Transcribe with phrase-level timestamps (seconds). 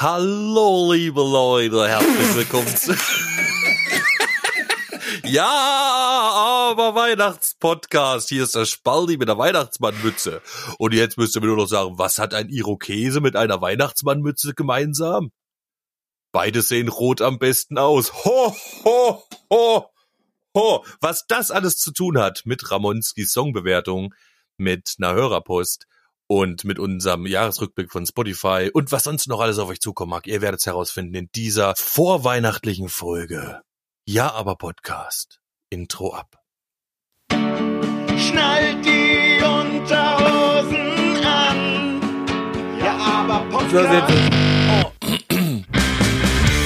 [0.00, 2.94] Hallo, liebe Leute, herzlich willkommen zu.
[5.24, 8.28] ja, aber Weihnachtspodcast.
[8.28, 10.40] Hier ist der Spaldi mit der Weihnachtsmannmütze.
[10.78, 14.54] Und jetzt müsst ihr mir nur noch sagen, was hat ein Irokese mit einer Weihnachtsmannmütze
[14.54, 15.32] gemeinsam?
[16.30, 18.24] Beide sehen rot am besten aus.
[18.24, 18.54] Ho,
[18.84, 19.90] ho, ho,
[20.54, 20.84] ho.
[21.00, 24.14] Was das alles zu tun hat mit Ramonskis Songbewertung,
[24.58, 25.88] mit einer Hörerpost
[26.28, 30.26] und mit unserem Jahresrückblick von Spotify und was sonst noch alles auf euch zukommen mag.
[30.28, 33.62] Ihr werdet es herausfinden in dieser vorweihnachtlichen Folge.
[34.06, 35.40] Ja, aber Podcast.
[35.70, 36.38] Intro ab.
[37.30, 42.00] Schnallt die Unterhosen an.
[42.78, 44.12] Ja, aber Podcast.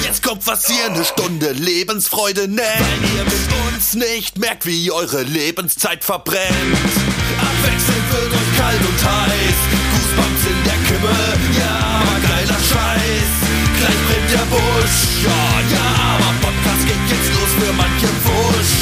[0.04, 2.60] Jetzt kommt was hier eine Stunde Lebensfreude nennt.
[2.60, 7.11] Weil ihr mit uns nicht merkt, wie eure Lebenszeit verbrennt.
[7.38, 9.58] Abwechselnd wird euch kalt und heiß.
[9.90, 11.16] Goosebumps in der Kimme.
[11.58, 13.30] Ja, aber geiler Scheiß.
[13.78, 14.98] Gleich brennt der Busch.
[15.24, 15.42] Ja,
[15.74, 18.74] ja, aber Podcast geht jetzt los für manche Wusch.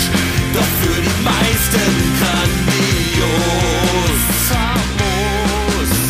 [0.54, 4.22] Doch für die meisten grandios.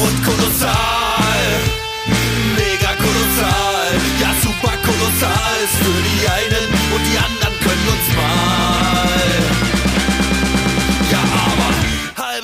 [0.04, 1.44] Und kolossal.
[2.56, 3.92] Mega kolossal.
[4.20, 5.56] Ja, super kolossal.
[5.64, 7.39] Ist für die einen und die anderen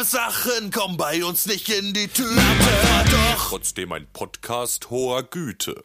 [0.07, 2.31] Sachen kommen bei uns nicht in die Tüte.
[2.31, 5.85] Aber doch trotzdem ein Podcast hoher Güte.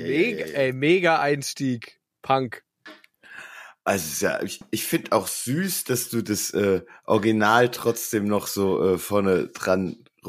[0.00, 2.00] Mega, ey, mega Einstieg.
[2.22, 2.64] Punk.
[3.84, 8.94] Also ja, ich, ich finde auch süß, dass du das äh, Original trotzdem noch so
[8.94, 10.28] äh, vorne dran Ja,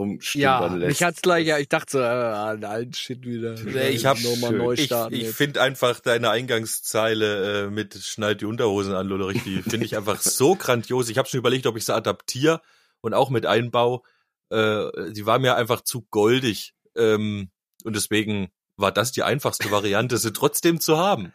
[0.59, 0.90] rumstümpern lässt.
[0.90, 3.56] mich hat's gleich, ja, ich dachte so, äh, alten Shit wieder.
[3.64, 5.16] Nee, ich hab- nochmal neu Ich, starten.
[5.16, 5.36] ich jetzt.
[5.36, 10.22] finde einfach deine Eingangszeile äh, mit schneid die Unterhosen an, Lullerich, die finde ich einfach
[10.22, 11.10] so grandios.
[11.10, 12.62] Ich habe schon überlegt, ob ich sie adaptiere
[13.02, 14.04] und auch mit Einbau.
[14.50, 16.73] Äh, die war mir einfach zu goldig.
[16.95, 17.50] Ähm,
[17.84, 21.33] und deswegen war das die einfachste Variante, sie trotzdem zu haben.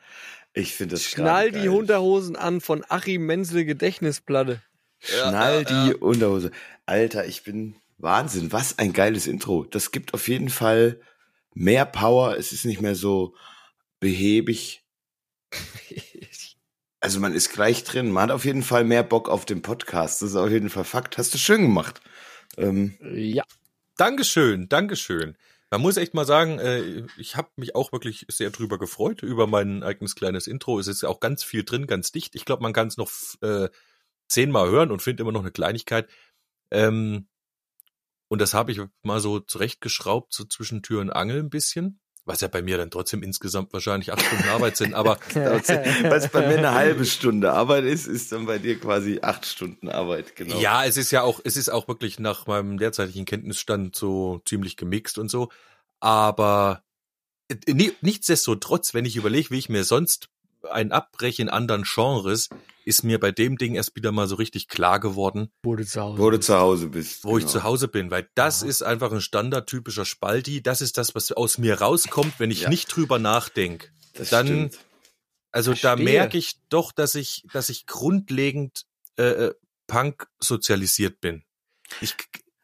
[0.53, 1.69] Ich finde das Schnall die geil.
[1.71, 4.61] Unterhosen an von Achim Menzel Gedächtnisplatte.
[5.01, 6.51] Schnall die Unterhose.
[6.87, 8.53] Alter, ich bin Wahnsinn.
[8.53, 9.65] Was ein geiles Intro.
[9.65, 11.01] Das gibt auf jeden Fall
[11.55, 12.37] mehr Power.
[12.37, 13.35] Es ist nicht mehr so
[14.01, 14.85] behäbig.
[17.01, 18.11] Also man ist gleich drin.
[18.11, 20.23] Man hat auf jeden Fall mehr Bock auf den Podcast.
[20.23, 21.19] Das ist auf jeden Fall Fakt.
[21.19, 22.01] Hast du schön gemacht.
[22.57, 23.45] Ähm, Ja.
[23.99, 25.37] Dankeschön, Dankeschön.
[25.71, 29.47] Man muss echt mal sagen, äh, ich habe mich auch wirklich sehr drüber gefreut, über
[29.47, 30.79] mein eigenes kleines Intro.
[30.79, 32.35] Es ist ja auch ganz viel drin, ganz dicht.
[32.37, 33.11] Ich glaube, man kann es noch
[33.43, 33.69] äh,
[34.27, 36.09] zehnmal hören und findet immer noch eine Kleinigkeit.
[36.71, 37.27] Ähm,
[38.35, 42.01] und das habe ich mal so zurechtgeschraubt, so zwischen Tür und Angel ein bisschen.
[42.27, 44.95] Was ja bei mir dann trotzdem insgesamt wahrscheinlich acht Stunden Arbeit sind.
[44.95, 49.45] Aber was bei mir eine halbe Stunde Arbeit ist, ist dann bei dir quasi acht
[49.45, 50.35] Stunden Arbeit.
[50.35, 50.59] Genau.
[50.59, 54.77] Ja, es ist ja auch, es ist auch wirklich nach meinem derzeitigen Kenntnisstand so ziemlich
[54.79, 55.51] gemixt und so.
[56.01, 56.83] Aber
[57.49, 60.31] äh, ni- nichtsdestotrotz, wenn ich überlege, wie ich mir sonst
[60.71, 62.49] ein abbreche in anderen Genres,
[62.85, 66.19] ist mir bei dem Ding erst wieder mal so richtig klar geworden, Wurde zu Hause.
[66.19, 67.25] Wo du zu Hause bist.
[67.25, 67.53] wo ich genau.
[67.53, 70.63] zu Hause bin, weil das ist einfach ein standardtypischer Spalti.
[70.63, 72.69] Das ist das, was aus mir rauskommt, wenn ich Ja.
[72.69, 73.89] nicht drüber nachdenke.
[74.15, 74.79] Das dann- stimmt.
[75.51, 76.05] Also da Verstehe.
[76.05, 78.87] merke ich doch, dass ich, dass ich grundlegend
[79.17, 79.55] äh, äh,
[79.87, 81.45] Punk sozialisiert bin.
[82.01, 82.17] Ich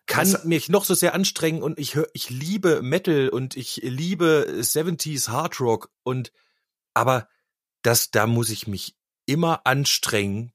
[0.06, 3.76] kann Also- mich noch so sehr anstrengen und ich höre, ich liebe Metal und ich
[3.84, 6.32] liebe 70s Hard Rock und
[6.92, 7.28] aber
[7.82, 8.96] das, da muss ich mich
[9.26, 10.52] immer anstrengen.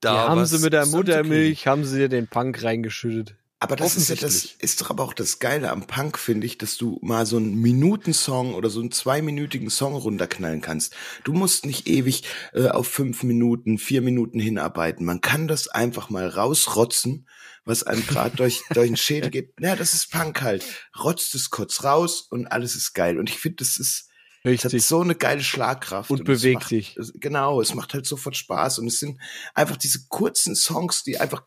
[0.00, 0.86] Da Da haben sie mit der.
[0.86, 3.36] Muttermilch, haben sie dir den Punk reingeschüttet.
[3.60, 4.62] Aber das ist ja das Offensichtlich.
[4.62, 7.56] ist doch aber auch das Geile am Punk, finde ich, dass du mal so einen
[7.56, 10.94] Minutensong oder so einen zweiminütigen Song runterknallen kannst.
[11.24, 15.04] Du musst nicht ewig äh, auf fünf Minuten, vier Minuten hinarbeiten.
[15.04, 17.26] Man kann das einfach mal rausrotzen,
[17.64, 19.54] was einem gerade durch, durch den Schädel geht.
[19.58, 20.64] Ja, das ist Punk halt.
[20.96, 23.18] Rotzt es kurz raus und alles ist geil.
[23.18, 24.07] Und ich finde, das ist
[24.54, 24.86] es hat Richtig.
[24.88, 26.10] so eine geile Schlagkraft.
[26.10, 26.96] Und es bewegt macht, dich.
[27.14, 28.78] Genau, es macht halt sofort Spaß.
[28.80, 29.20] Und es sind
[29.54, 31.42] einfach diese kurzen Songs, die einfach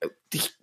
[0.00, 0.56] äh, dich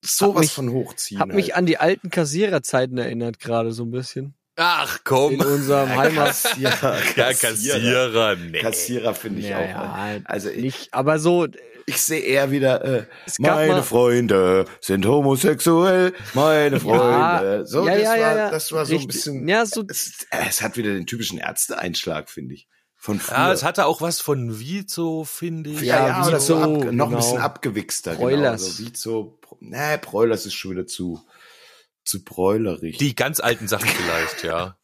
[0.00, 1.20] sowas mich- von hochziehen.
[1.20, 1.54] Hab mich halt.
[1.56, 4.34] an die alten Kassiererzeiten erinnert gerade so ein bisschen.
[4.56, 5.32] Ach komm.
[5.34, 6.26] In unserem Heimat.
[6.28, 8.60] Kassierer, ja, Kassierer, nee.
[8.60, 9.68] Kassierer finde ich Ja, auch.
[9.68, 10.22] ja, ne?
[10.26, 11.46] also ich, Nicht, aber so,
[11.86, 13.06] ich sehe eher wieder, äh,
[13.38, 17.66] meine mal- Freunde sind homosexuell, meine Freunde.
[17.66, 18.50] so, ja, das, ja, war, ja, ja.
[18.50, 19.14] das war so ein Richtig.
[19.14, 19.48] bisschen.
[19.48, 22.68] Ja, so, es, äh, es hat wieder den typischen Ärzteeinschlag, finde ich.
[22.96, 23.36] Von früher.
[23.36, 25.80] Ja, es hatte auch was von Vizo, finde ich.
[25.80, 27.06] Ja, ja, Ja, oder so ab, noch ein genau.
[27.16, 28.14] bisschen abgewichster.
[28.14, 31.20] Genau, so wie so, nee, Broilers ist schon wieder zu,
[32.04, 32.98] zu bräulerig.
[32.98, 34.76] Die ganz alten Sachen vielleicht, ja.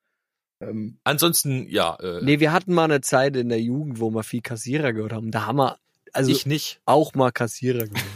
[0.60, 4.22] ähm, Ansonsten, ja, äh, nee, wir hatten mal eine Zeit in der Jugend, wo wir
[4.22, 5.32] viel Kassierer gehört haben.
[5.32, 5.76] Da haben wir,
[6.16, 6.80] also ich nicht.
[6.84, 8.04] auch mal Kassierer gehört.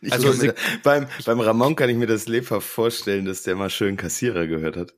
[0.00, 3.70] Ich Also mir, beim, beim Ramon kann ich mir das lebhaft vorstellen, dass der mal
[3.70, 4.94] schön Kassierer gehört hat.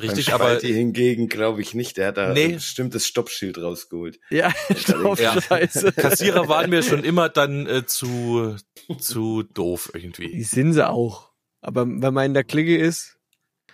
[0.00, 1.98] Richtig, beim aber Spalti hingegen glaube ich nicht.
[1.98, 2.54] Der hat da Nee.
[2.54, 4.18] bestimmt das Stoppschild rausgeholt.
[4.30, 5.38] Ja, stopp, Ja.
[5.42, 5.92] scheiße.
[5.96, 8.56] Kassierer waren mir schon immer dann äh, zu,
[8.98, 10.30] zu doof irgendwie.
[10.32, 11.30] Die sind sie auch.
[11.60, 13.18] Aber wenn man in der Clique ist,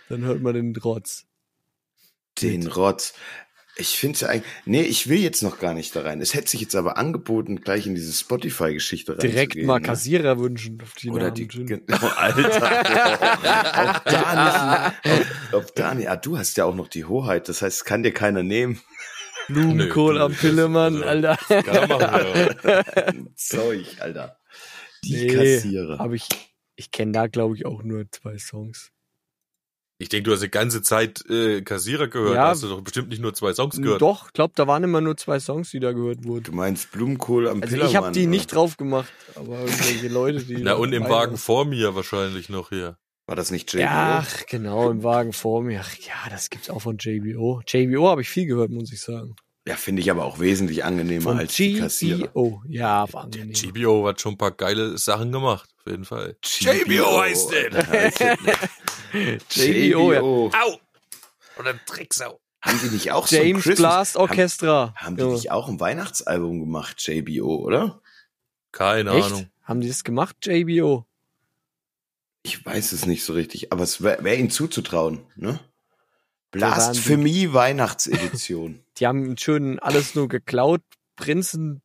[0.09, 1.25] dann hört man den Trotz.
[2.41, 3.13] Den Rotz.
[3.79, 6.19] Ich finde ja eigentlich, nee, ich will jetzt noch gar nicht da rein.
[6.21, 9.19] Es hätte sich jetzt aber angeboten, gleich in diese Spotify-Geschichte rein.
[9.19, 12.63] Direkt mal Kassierer wünschen auf die Oder Namen die, genau, Alter.
[13.73, 16.09] auch da nicht, auch, auch da nicht.
[16.09, 17.49] Ah, du hast ja auch noch die Hoheit.
[17.49, 18.81] Das heißt, kann dir keiner nehmen.
[19.47, 21.37] Blumenkohl Nö, am Pillemann, also- Alter.
[21.63, 23.13] Kann er machen, ja.
[23.35, 24.37] Zeug, Alter.
[25.03, 25.99] Die Nee, Kassierer.
[25.99, 26.27] Aber ich,
[26.75, 28.91] ich kenne da, glaube ich, auch nur zwei Songs.
[29.99, 32.35] Ich denke, du hast die ganze Zeit äh, Kassierer gehört.
[32.35, 32.43] Ja.
[32.43, 34.01] Da hast du doch bestimmt nicht nur zwei Songs gehört.
[34.01, 36.43] Doch, glaub, da waren immer nur zwei Songs, die da gehört wurden.
[36.43, 37.89] Du meinst Blumenkohl am Also Pillermann?
[37.89, 38.29] ich habe die oder?
[38.29, 40.57] nicht drauf gemacht, aber irgendwelche Leute, die.
[40.61, 42.97] Na, und im Wagen vor mir wahrscheinlich noch hier.
[43.25, 43.81] War das nicht JBO?
[43.81, 45.81] Ja, ach, genau, im Wagen vor mir.
[45.83, 47.61] Ach, ja, das gibt's auch von JBO.
[47.67, 49.35] JBO habe ich viel gehört, muss ich sagen.
[49.67, 52.27] Ja, finde ich aber auch wesentlich angenehmer Von als die Kassierer.
[52.29, 52.63] GBO.
[52.69, 53.51] Ja, war angenehm.
[53.53, 56.37] GBO hat schon ein paar geile Sachen gemacht, auf jeden Fall.
[56.41, 58.11] JBO heißt der.
[59.51, 60.21] JBO, ja.
[60.21, 60.79] Au!
[61.59, 62.39] Oder Drecksau.
[62.61, 64.93] Haben die nicht auch so ein James Christmas- Blast Haben, Orchestra.
[64.95, 65.29] haben die Ja.
[65.29, 68.01] nicht auch ein Weihnachtsalbum gemacht, JBO, oder?
[68.71, 69.27] Keine Echt?
[69.27, 69.49] Ahnung.
[69.63, 71.05] Haben die das gemacht, JBO?
[72.43, 75.59] Ich weiß es nicht so richtig, aber es wäre wär ihnen zuzutrauen, ne?
[76.53, 78.83] Die- Blasphemie Weihnachtsedition.
[78.97, 80.81] Die haben einen schönen alles nur geklaut,
[81.15, 81.81] Prinzen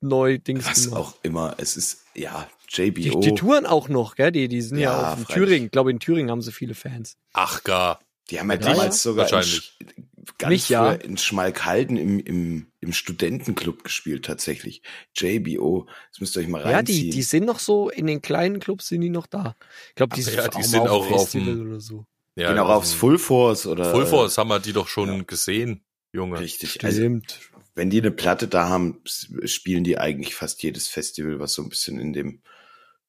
[0.00, 1.00] neu Dings Was gemacht.
[1.00, 1.54] auch immer.
[1.58, 3.20] Es ist, ja, Die, JBO.
[3.20, 4.32] die touren auch noch, gell?
[4.32, 5.34] Die, die sind ja, Ja, auch in freilich.
[5.34, 5.66] Thüringen.
[5.66, 7.16] Ich glaube, in Thüringen haben sie viele Fans.
[7.34, 8.00] Ach gar.
[8.30, 9.10] Die haben ja Ja, damals ja.
[9.10, 9.76] sogar in, Wahrscheinlich.
[9.78, 10.04] Sch-
[10.38, 10.92] ganz Mich, ja.
[10.92, 14.82] in Schmalkalden im, im, im Studentenclub gespielt, tatsächlich.
[15.14, 15.86] JBO.
[16.10, 17.04] Das müsst ihr euch mal Ja, reinziehen.
[17.04, 19.56] die, die sind noch so, in den kleinen Clubs sind die noch da.
[19.90, 21.54] Ich glaube, die Ach sind ja, auch, die mal sind auf auch dem auf Festival
[21.54, 22.06] dem- oder so.
[22.36, 23.90] Ja, Genau, aufs Full Force oder.
[23.90, 26.38] Full Force haben wir die doch schon gesehen, Junge.
[26.38, 26.84] Richtig.
[26.84, 27.40] Also, Stimmt.
[27.74, 29.00] wenn die eine Platte da haben,
[29.44, 32.42] spielen die eigentlich fast jedes Festival, was so ein bisschen in dem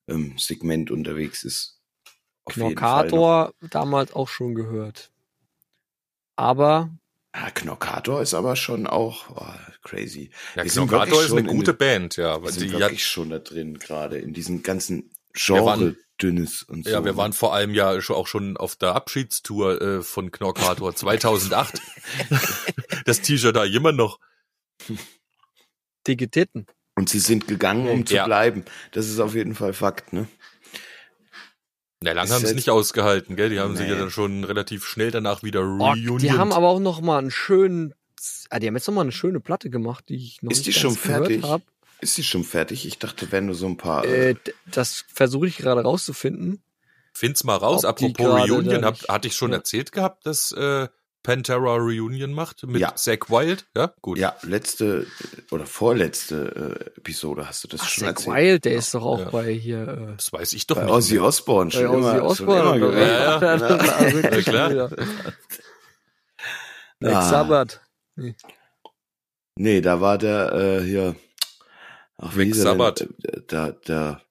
[0.08, 1.82] ähm, Segment unterwegs ist.
[2.46, 2.54] Auf.
[2.54, 5.12] Knorkator damals auch schon gehört.
[6.38, 6.90] Aber
[7.34, 10.32] Ah, Knorkator ist aber schon auch oh, crazy.
[10.56, 12.40] Ja, sind wirklich ist eine gute Band, ja.
[12.50, 16.92] Sind die hat, wirklich schon da drin, gerade in diesem ganzen Genre dünnes und so.
[16.92, 21.82] ja, wir waren vor allem ja auch schon auf der Abschiedstour äh, von Knorkator 2008.
[23.06, 24.20] das T-Shirt da immer noch.
[26.08, 26.66] dicke Titten.
[26.96, 28.26] und sie sind gegangen, um zu Ja.
[28.26, 28.64] bleiben.
[28.92, 30.28] Das ist auf jeden Fall Fakt, ne?
[32.02, 33.50] Na, lang Ist haben sie es nicht ausgehalten, gell?
[33.50, 34.00] Die haben sich ja Nee.
[34.02, 36.20] dann schon relativ schnell danach wieder Oh, reunion.
[36.20, 37.94] die haben aber auch noch mal einen schönen,
[38.52, 40.68] ah, die haben jetzt noch mal eine schöne Platte gemacht, die ich noch Ist nicht
[40.78, 41.44] die schon gehört fertig?
[42.02, 42.86] Ist sie schon fertig?
[42.86, 44.06] Ich dachte, wären nur so ein paar.
[44.06, 46.62] Äh, d- das versuche ich gerade rauszufinden.
[47.14, 47.84] Find's mal raus.
[47.86, 49.58] Ob Apropos Reunion, hab, hatte ich schon Ja.
[49.58, 50.88] erzählt gehabt, dass äh,
[51.24, 52.96] Pantera Reunion macht mit Ja.
[52.96, 53.66] Zack Wild?
[53.76, 54.20] Ja, gut.
[54.20, 58.36] ja, letzte äh, oder vorletzte äh, Episode hast du das Ach, schon Zack erzählt.
[58.38, 59.30] Wild, der ist doch auch Ja.
[59.32, 60.94] bei hier, äh, Das weiß ich doch Bei nicht.
[60.94, 61.20] Ozzy.
[61.20, 62.80] Osbourne schon bei Ozzy schon Osbourne.
[62.80, 63.42] gehört.
[63.42, 63.78] Ja, ja.
[63.98, 64.72] Also, Ja, klar.
[64.72, 64.88] ja.
[67.00, 67.22] Black Ah.
[67.30, 67.82] Sabbath.
[69.56, 71.16] Nee, da war der äh, hier.
[72.18, 72.80] Ach, wie hieß er denn?
[72.80, 73.02] Sabbath.
[73.02, 74.22] Äh, Der, der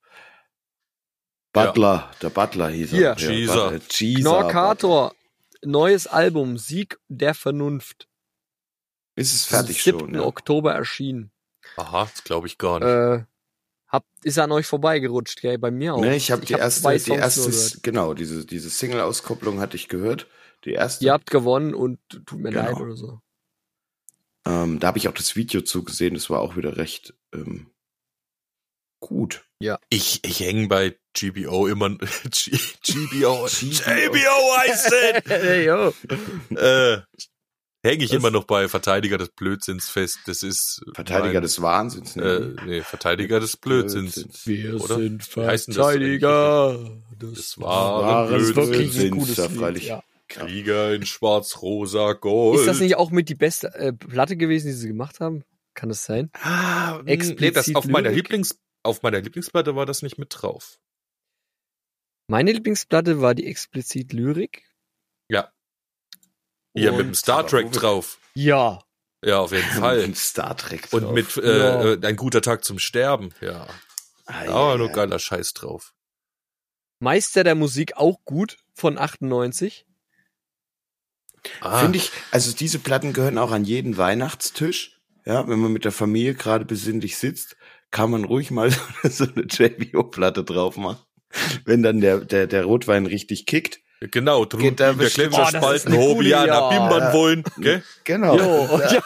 [1.52, 3.08] Butler, der Butler hieß Hier.
[3.10, 3.16] er.
[3.16, 3.70] Cheeser.
[3.70, 4.20] Butler, Cheeser.
[4.20, 5.14] Knorkator,
[5.64, 8.08] neues Album, Sieg der Vernunft.
[9.14, 9.98] Ist es fertig 7.
[10.00, 10.14] schon?
[10.14, 10.22] Ja?
[10.22, 11.30] Oktober erschienen.
[11.76, 12.88] Aha, das glaube ich gar nicht.
[12.88, 13.24] Äh,
[13.88, 15.58] hab, ist an euch vorbeigerutscht, gell?
[15.58, 16.00] Bei mir auch.
[16.00, 19.88] Nee, ich habe die hab erste, zwei die erste, genau, diese, diese Single-Auskopplung hatte ich
[19.88, 20.26] gehört.
[20.64, 21.04] Die erste.
[21.04, 22.64] Ihr habt gewonnen und tut mir Genau.
[22.64, 23.20] leid oder so.
[24.46, 27.70] Ähm, da habe ich auch das Video zugesehen, das war auch wieder recht ähm,
[29.00, 29.44] gut.
[29.88, 31.90] Ich, ich hänge bei GBO immer.
[32.30, 33.46] G, GBO.
[33.46, 34.56] GBO.
[34.58, 35.22] Heißt es!
[35.26, 35.94] hey, yo.
[36.56, 36.98] äh,
[37.82, 38.16] hänge ich Was?
[38.16, 40.18] immer noch bei Verteidiger des Blödsinns fest.
[40.26, 40.84] Das ist.
[40.94, 42.16] Verteidiger mein, des Wahnsinns.
[42.16, 44.46] Äh, nee, Verteidiger des Blödsinns.
[44.46, 44.96] Wir Oder?
[44.96, 46.78] sind das Verteidiger.
[47.18, 49.86] Das, Das war das wirklich ein gutes ja, Lied, freilich.
[49.86, 50.02] ja.
[50.28, 52.58] Krieger in schwarz-rosa Gold.
[52.58, 55.44] Ist das nicht auch mit die beste äh, Platte gewesen, die sie gemacht haben?
[55.74, 56.30] Kann das sein?
[56.42, 58.10] Ah, nee, das Explizit auf meiner?
[58.10, 60.78] Lieblings auf meiner Lieblingsplatte war das nicht mit drauf.
[62.28, 64.64] Meine Lieblingsplatte war die explizit Lyrik.
[65.28, 65.52] Ja.
[66.76, 68.18] Hier Und- mit dem Star Trek drauf.
[68.34, 68.80] Ja.
[69.24, 70.06] Ja, auf jeden Fall.
[70.06, 71.12] Mit Star Trek Und drauf.
[71.14, 71.42] mit Ja.
[71.82, 73.32] äh, äh, ein guter Tag zum Sterben.
[73.40, 73.66] Ja.
[74.26, 74.92] Ah, Da war ja, nur ja.
[74.92, 75.94] geiler Scheiß drauf.
[76.98, 79.86] Meister der Musik auch gut von 98.
[81.60, 85.00] Ah, Finde ich, also diese Platten gehören auch an jeden Weihnachtstisch.
[85.24, 87.56] Ja, wenn man mit der Familie gerade besinnlich sitzt,
[87.96, 88.70] kann man ruhig mal
[89.04, 90.98] so eine JBO-Platte drauf machen.
[91.64, 93.80] Wenn dann der, der, der Rotwein richtig kickt.
[94.00, 96.14] Genau, Geht da der Oh, Gletscherspalten, Idee.
[96.14, 97.12] Bimbern Ja.
[97.14, 97.82] wollen, gell?
[98.04, 98.36] Genau.
[98.36, 99.02] Jo, ja.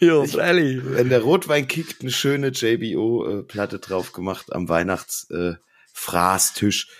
[0.00, 0.80] Jo, Rally.
[0.82, 6.88] Wenn der Rotwein kickt, eine schöne JBO-Platte drauf gemacht am Weihnachts-Fraßtisch.
[6.88, 6.92] Äh.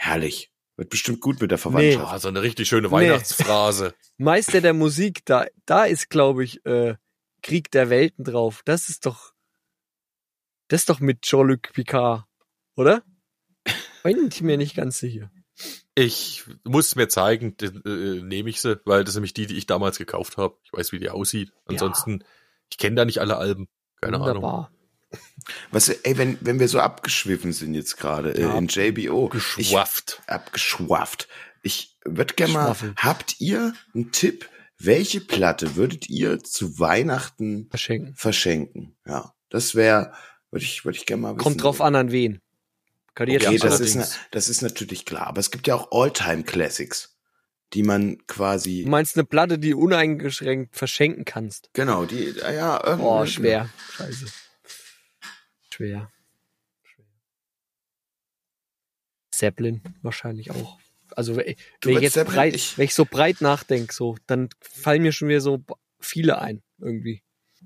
[0.00, 0.52] Herrlich.
[0.76, 2.12] Wird bestimmt gut mit der Verwandtschaft.
[2.12, 3.94] Ah, so eine richtig schöne Weihnachtsphrase.
[4.16, 6.94] Meister der Musik, da, da ist, glaube ich, äh,
[7.42, 8.62] Krieg der Welten drauf.
[8.64, 9.32] Das ist doch,
[10.68, 12.24] das ist doch mit Jean-Luc Picard,
[12.76, 13.02] oder?
[14.02, 15.30] Bin ich mir nicht ganz sicher.
[15.94, 19.66] Ich muss mir zeigen, äh, nehme ich sie, weil das ist nämlich die, die ich
[19.66, 20.56] damals gekauft habe.
[20.62, 21.52] Ich weiß, wie die aussieht.
[21.66, 22.22] Ansonsten,
[22.70, 23.68] ich kenne da nicht alle Alben.
[24.00, 24.26] Keine Ahnung.
[24.42, 24.70] Wunderbar.
[25.70, 28.56] Was, ey, wenn, wenn wir so abgeschwiffen sind jetzt gerade äh, Ja.
[28.56, 29.30] in JBO.
[29.34, 30.22] Ich, Geschwafft.
[30.26, 31.28] abgeschwafft.
[31.62, 34.48] Ich würde gerne mal, habt ihr einen Tipp?
[34.78, 38.14] Welche Platte würdet ihr zu Weihnachten Verschenken.
[38.14, 38.96] verschenken?
[39.04, 40.12] Ja, das wäre,
[40.50, 41.42] würde ich, würde ich gerne mal wissen.
[41.44, 42.40] Kommt drauf an, an wen.
[43.20, 45.26] Jetzt Okay, schon das ist, na, das ist natürlich klar.
[45.26, 47.16] Aber es gibt ja auch All-Time-Classics,
[47.72, 51.68] die man quasi, Du meinst eine Platte, die du uneingeschränkt verschenken kannst?
[51.72, 53.04] genau, die, ja, irgendwie.
[53.06, 53.68] Oh, schwer.
[53.90, 54.26] Scheiße.
[55.70, 56.12] Schwer.
[56.84, 57.04] Schwer.
[59.32, 60.78] Zeppelin wahrscheinlich auch.
[61.16, 65.02] Also wenn Du ich jetzt Zeppelin- breit, wenn ich so breit nachdenke, so, dann fallen
[65.02, 65.64] mir schon wieder so
[65.98, 67.22] viele ein irgendwie.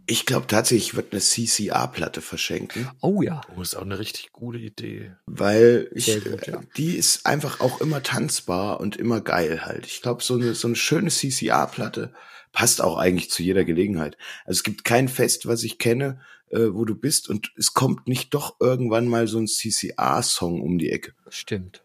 [0.06, 3.40] Ich glaube tatsächlich, ich würde eine CCR-Platte verschenken, Oh ja.
[3.56, 5.12] Oh, ist auch eine richtig gute Idee.
[5.26, 6.60] weil ich, Sehr gut, ja.
[6.76, 9.86] die ist einfach auch immer tanzbar und immer geil halt.
[9.86, 12.12] Ich glaube, so eine, so eine schöne CCR-Platte
[12.52, 14.16] passt auch eigentlich zu jeder Gelegenheit.
[14.44, 16.20] Also es gibt kein Fest, was ich kenne,
[16.50, 20.78] äh, wo du bist und es kommt nicht doch irgendwann mal so ein CCR-Song um
[20.78, 21.14] die Ecke.
[21.28, 21.84] Stimmt.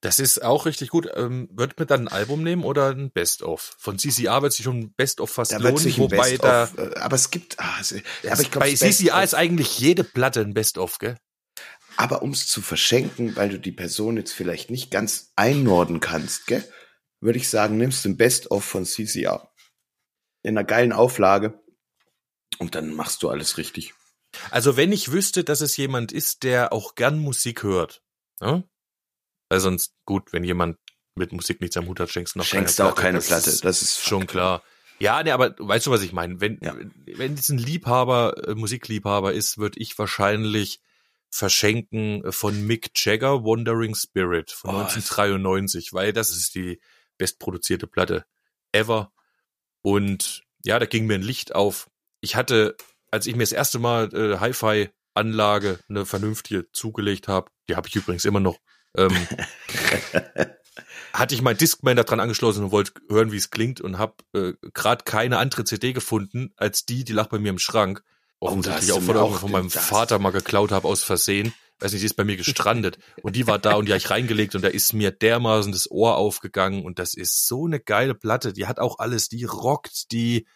[0.00, 1.08] Das ist auch richtig gut.
[1.14, 3.76] Ähm, wird mir dann ein Album nehmen oder ein Best-of?
[3.78, 6.66] Von CCA wird sich schon ein Best-of fast Da lohnen, wird sich ein wobei da,
[6.66, 10.04] Best-of, äh, aber es gibt, ah, es, aber ich glaube, bei CCA ist eigentlich jede
[10.04, 11.16] Platte ein Best-of, gell?
[11.96, 16.46] Aber um es zu verschenken, weil du die Person jetzt vielleicht nicht ganz einnorden kannst,
[16.46, 16.64] gell,
[17.20, 19.52] würde ich sagen, nimmst du ein Best-of von CCR.
[20.42, 21.60] In einer geilen Auflage.
[22.58, 23.92] Und dann machst du alles richtig.
[24.50, 28.02] Also wenn ich wüsste, dass es jemand ist, der auch gern Musik hört,
[28.40, 28.64] ne?
[29.50, 30.78] Weil sonst, gut, wenn jemand
[31.16, 33.26] mit Musik nichts am Hut hat, schenkst du noch Schenkst keine du auch keine Das
[33.26, 33.50] Platte.
[33.50, 34.62] ist Das ist schon klar.
[35.00, 36.40] Ja, ne, aber weißt du, was ich meine?
[36.40, 36.74] Wenn, Ja.
[37.06, 40.80] wenn es ein Liebhaber, äh, Musikliebhaber ist, würde ich wahrscheinlich
[41.30, 46.80] verschenken von Mick Jagger Wandering Spirit von Oh, 1993, weil das ist die
[47.18, 48.24] bestproduzierte Platte
[48.72, 49.12] ever.
[49.82, 51.88] Und ja, da ging mir ein Licht auf.
[52.20, 52.76] Ich hatte,
[53.10, 57.96] als ich mir das erste Mal äh, Hi-Fi-Anlage eine vernünftige zugelegt habe, die habe ich
[57.96, 58.58] übrigens immer noch,
[58.96, 59.16] ähm,
[61.12, 64.14] hatte ich mein Discman da dran angeschlossen und wollte hören, wie es klingt und habe
[64.34, 68.02] äh, gerade keine andere CD gefunden als die, die lag bei mir im Schrank.
[68.38, 71.52] Oh, Offensichtlich hast auch von, auch von meinem das- Vater mal geklaut habe aus Versehen.
[71.78, 72.98] Weiß nicht, die ist bei mir gestrandet.
[73.22, 75.90] Und die war da und die habe ich reingelegt und da ist mir dermaßen das
[75.90, 78.52] Ohr aufgegangen und das ist so eine geile Platte.
[78.52, 80.46] Die hat auch alles, die rockt, die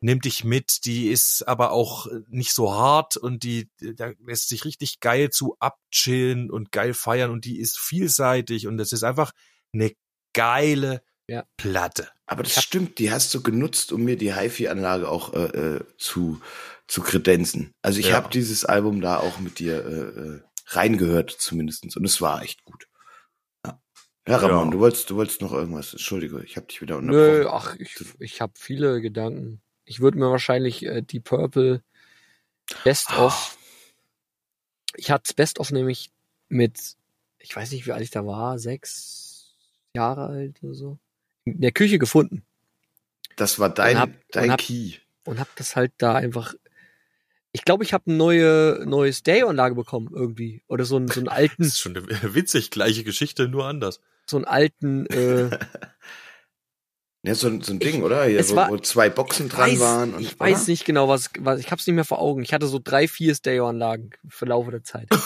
[0.00, 4.64] nimmt dich mit, die ist aber auch nicht so hart und die, da lässt sich
[4.64, 9.32] richtig geil zu abchillen und geil feiern und die ist vielseitig und das ist einfach
[9.72, 9.92] eine
[10.32, 11.44] geile Ja.
[11.56, 12.08] Platte.
[12.26, 16.40] Aber das stimmt, die hast du genutzt, um mir die HiFi-Anlage auch äh, äh, zu,
[16.86, 17.72] zu kredenzen.
[17.82, 18.16] Also ich Ja.
[18.16, 22.64] habe dieses Album da auch mit dir äh, äh, reingehört, zumindestens Und es war echt
[22.64, 22.86] gut.
[24.28, 24.70] Ja, Ramon, Ja.
[24.70, 25.92] du wolltest, du wolltest noch irgendwas.
[25.92, 27.52] Entschuldige, ich habe dich wieder Nö, unterbrochen.
[27.52, 29.60] ach, ich, ich habe viele Gedanken.
[29.90, 31.82] Ich würde mir wahrscheinlich äh, die Purple
[32.84, 33.58] Best of.
[34.94, 36.12] Ich hatte Best of nämlich
[36.48, 36.94] mit,
[37.40, 39.56] ich weiß nicht, wie alt ich da war, sechs
[39.96, 40.98] Jahre alt oder so,
[41.44, 42.44] in der Küche gefunden
[43.34, 44.92] Das war dein, Und hab- dein und hab- Key.
[45.24, 46.54] und habe das halt da einfach.
[47.50, 51.26] Ich glaube, ich habe eine neue neue Stereoanlage bekommen irgendwie oder so einen so einen
[51.30, 54.00] Das alten ist schon eine witzig, gleiche Geschichte, nur anders.
[54.26, 55.50] so einen alten äh,
[57.22, 58.24] Ja, so, ein- so ein Ding, oder?
[58.24, 60.14] Hier, es wo, war- wo zwei Boxen dran weiß, waren.
[60.14, 60.70] Und, ich weiß oder?
[60.70, 62.42] nicht genau, was, was ich habe es nicht mehr vor Augen.
[62.42, 65.08] Ich hatte so drei, vier Stereoanlagen für Laufe der Zeit.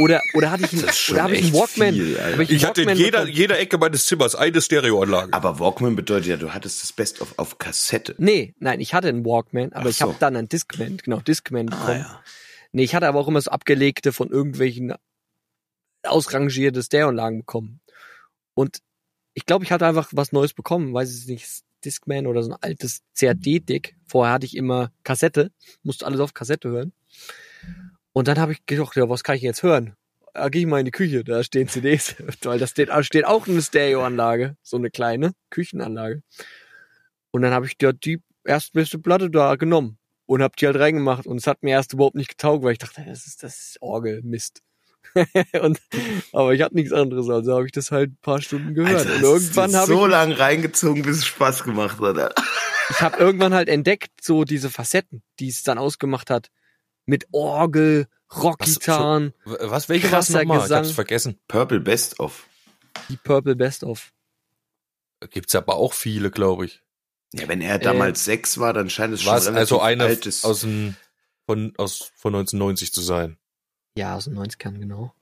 [0.00, 1.92] Oder oder hatte ich einen, oder habe ich einen Walkman?
[1.92, 2.20] viel.
[2.22, 3.36] Hab ich, Ich einen hatte in jeder, bekommen?
[3.36, 5.32] jeder Ecke meines Zimmers eine Stereoanlage.
[5.32, 8.14] Aber Walkman bedeutet ja, du hattest das Best of auf Kassette.
[8.18, 10.02] Nee, nein, ich hatte einen Walkman, aber Ach ich so.
[10.06, 11.88] habe dann einen Discman, genau, Discman bekommen.
[11.88, 12.22] Ah, ja.
[12.70, 14.94] Nee, ich hatte aber auch immer so abgelegte von irgendwelchen
[16.04, 17.80] ausrangierte Stereoanlagen bekommen.
[18.54, 18.78] Und
[19.38, 22.58] ich glaube, ich hatte einfach was Neues bekommen, weiß ich nicht, Discman oder so ein
[22.60, 23.94] altes CAD-Dick.
[24.04, 25.52] Vorher hatte ich immer Kassette,
[25.84, 26.92] musste alles auf Kassette hören.
[28.12, 29.94] Und dann habe ich gedacht, ja, was kann ich jetzt hören?
[30.34, 33.46] Da gehe ich mal in die Küche, da stehen CDs, weil da steht, steht auch
[33.46, 36.22] eine Stereoanlage, so eine kleine Küchenanlage.
[37.30, 39.98] Und dann habe ich ja die erstbeste Platte da genommen.
[40.26, 42.78] und hab die halt reingemacht und es hat mir erst überhaupt nicht getaugt, weil ich
[42.78, 44.62] dachte, das ist das ist Orgelmist.
[45.62, 45.80] und,
[46.32, 49.06] aber ich hatte nichts anderes, also habe ich das halt ein paar Stunden gehört.
[49.06, 52.34] Alter, und irgendwann habe so ich, lang reingezogen, bis es Spaß gemacht hat.
[52.90, 56.50] Ich habe irgendwann halt entdeckt, so diese Facetten, die es dann ausgemacht hat.
[57.06, 60.66] Mit Orgel, Rockgitarren, W- Was, welche Krasser nochmal?
[60.66, 61.38] Ich hab's vergessen.
[61.48, 62.46] Purple Best of.
[63.08, 64.12] die Purple Best of.
[65.30, 66.82] Gibt's aber auch viele, glaube ich.
[67.34, 70.44] Ja, wenn er damals sechs war, dann scheint es schon also eine altes.
[70.44, 70.96] aus dem,
[71.46, 73.36] von, aus, von 1990 zu sein.
[73.98, 75.12] Ja, aus den 90ern, genau.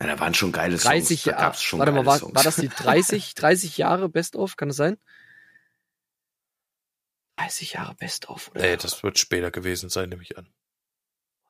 [0.00, 1.24] ja, da waren schon geile 30 Songs.
[1.24, 1.42] Da Jahre.
[1.42, 4.56] gab's schon Warte mal, war, war das die 30, 30 Jahre Best of?
[4.56, 4.98] Kann das sein?
[7.38, 8.60] 30 Jahre Best of, oder?
[8.60, 10.48] Nee, das wird später gewesen sein, nehme ich an.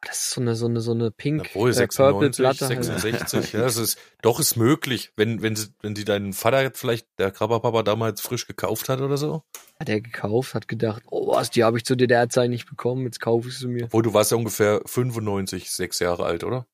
[0.02, 2.68] Das ist so eine, so eine, so eine Pink, Obwohl, äh, Purple 96, Platte.
[2.68, 2.84] halt.
[2.84, 6.78] 66, ja, das ist, doch ist möglich, wenn, wenn sie, wenn sie deinen Vater jetzt
[6.78, 9.42] vielleicht, der Krabberpapa damals frisch gekauft hat oder so.
[9.80, 13.20] Hat er gekauft, hat gedacht, oh was, die habe ich zu DDR-Zeit nicht bekommen, jetzt
[13.20, 13.84] kaufe ich sie mir.
[13.86, 16.66] Obwohl, du warst ja ungefähr 95, sechs Jahre alt, oder?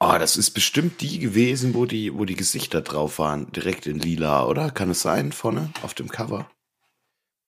[0.00, 3.98] Oh, das ist bestimmt die gewesen, wo die, wo die Gesichter drauf waren, direkt in
[3.98, 4.70] lila, oder?
[4.70, 6.48] Kann es sein, vorne auf dem Cover?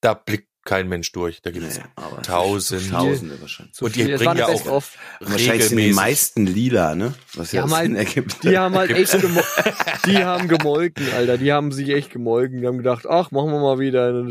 [0.01, 1.41] Da blickt kein Mensch durch.
[1.43, 2.91] Da gibt's Nee, aber Tausende.
[2.91, 3.75] Tausende wahrscheinlich.
[3.77, 4.03] So Und die.
[4.03, 4.97] Es bringen eine ja auch of.
[5.21, 7.15] Wahrscheinlich sind die meisten lila, ne?
[7.35, 8.45] Was Die ja haben halt- ergibt.
[8.45, 9.15] Die haben halt echt
[10.07, 11.39] die haben gemolken, Alter.
[11.39, 12.61] Die haben sich echt gemolken.
[12.61, 14.27] Die haben gedacht, ach, machen wir mal wieder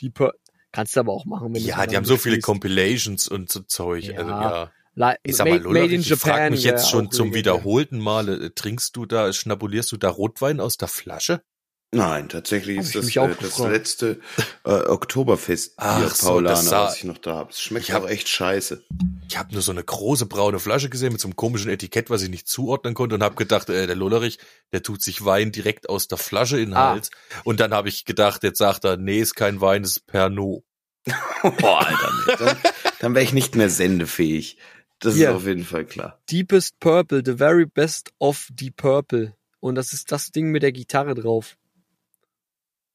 [0.00, 0.34] die Pur
[0.72, 2.46] Kannst du aber auch machen, wenn du Ja, so die haben so viele spielst.
[2.46, 4.04] Compilations und so Zeug.
[4.04, 4.18] Ja.
[4.18, 4.70] Also, ja.
[4.94, 7.98] La- Ich sag mal, made, Lola, made in ich frag mich jetzt schon zum wiederholten
[7.98, 11.42] Male, äh, trinkst du da, schnabulierst du da Rotwein aus der Flasche?
[11.92, 14.20] Nein, tatsächlich Hab ist ich das mich auch äh, das letzte
[14.64, 17.50] äh, Oktoberfest Ach hier so, Paulaner, das sah- was ich noch da habe.
[17.50, 18.84] Es schmeckt Ich hab- auch echt scheiße.
[19.28, 22.22] Ich habe nur so eine große braune Flasche gesehen mit so einem komischen Etikett, was
[22.22, 24.38] ich nicht zuordnen konnte und habe gedacht, äh, der Lollerich,
[24.72, 26.90] der tut sich Wein direkt aus der Flasche in den Ah.
[26.90, 27.10] Hals.
[27.42, 30.62] Und dann habe ich gedacht, jetzt sagt er, nee, ist kein Wein, ist Pernod.
[31.58, 32.34] Boah, Alter, nee.
[32.38, 32.56] dann,
[33.00, 34.58] dann wäre ich nicht mehr sendefähig.
[35.00, 35.30] Das Hier.
[35.30, 36.20] ist auf jeden Fall klar.
[36.30, 39.34] Deepest Purple, the very best of Deep Purple.
[39.58, 41.56] Und das ist das Ding mit der Gitarre drauf.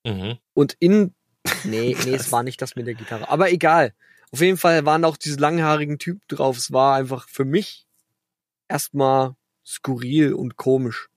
[0.05, 0.37] Mhm.
[0.53, 1.13] Und in,
[1.63, 3.29] nee, nee, es war nicht das mit der Gitarre.
[3.29, 3.93] Aber egal.
[4.31, 6.57] Auf jeden Fall waren auch diese langhaarigen Typen drauf.
[6.57, 7.85] Es war einfach für mich
[8.67, 11.09] erstmal skurril und komisch,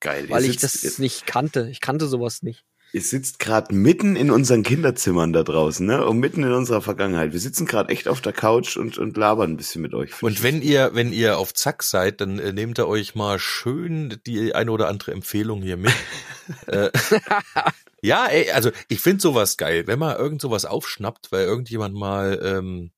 [0.00, 0.28] Geil.
[0.28, 1.68] weil ich sitzt, das nicht kannte.
[1.70, 2.64] Ich kannte sowas nicht.
[2.92, 6.06] Ihr sitzt gerade mitten in unseren Kinderzimmern da draußen, ne?
[6.06, 7.34] Und mitten in unserer Vergangenheit.
[7.34, 10.22] Wir sitzen gerade echt auf der Couch und, und labern ein bisschen mit euch.
[10.22, 14.18] Und wenn ihr, wenn ihr auf Zack seid, dann äh, nehmt ihr euch mal schön
[14.24, 15.92] die eine oder andere Empfehlung hier mit.
[16.66, 16.90] äh,
[18.02, 22.40] ja, ey, also ich finde sowas geil, wenn man irgend sowas aufschnappt, weil irgendjemand mal
[22.42, 22.92] ähm,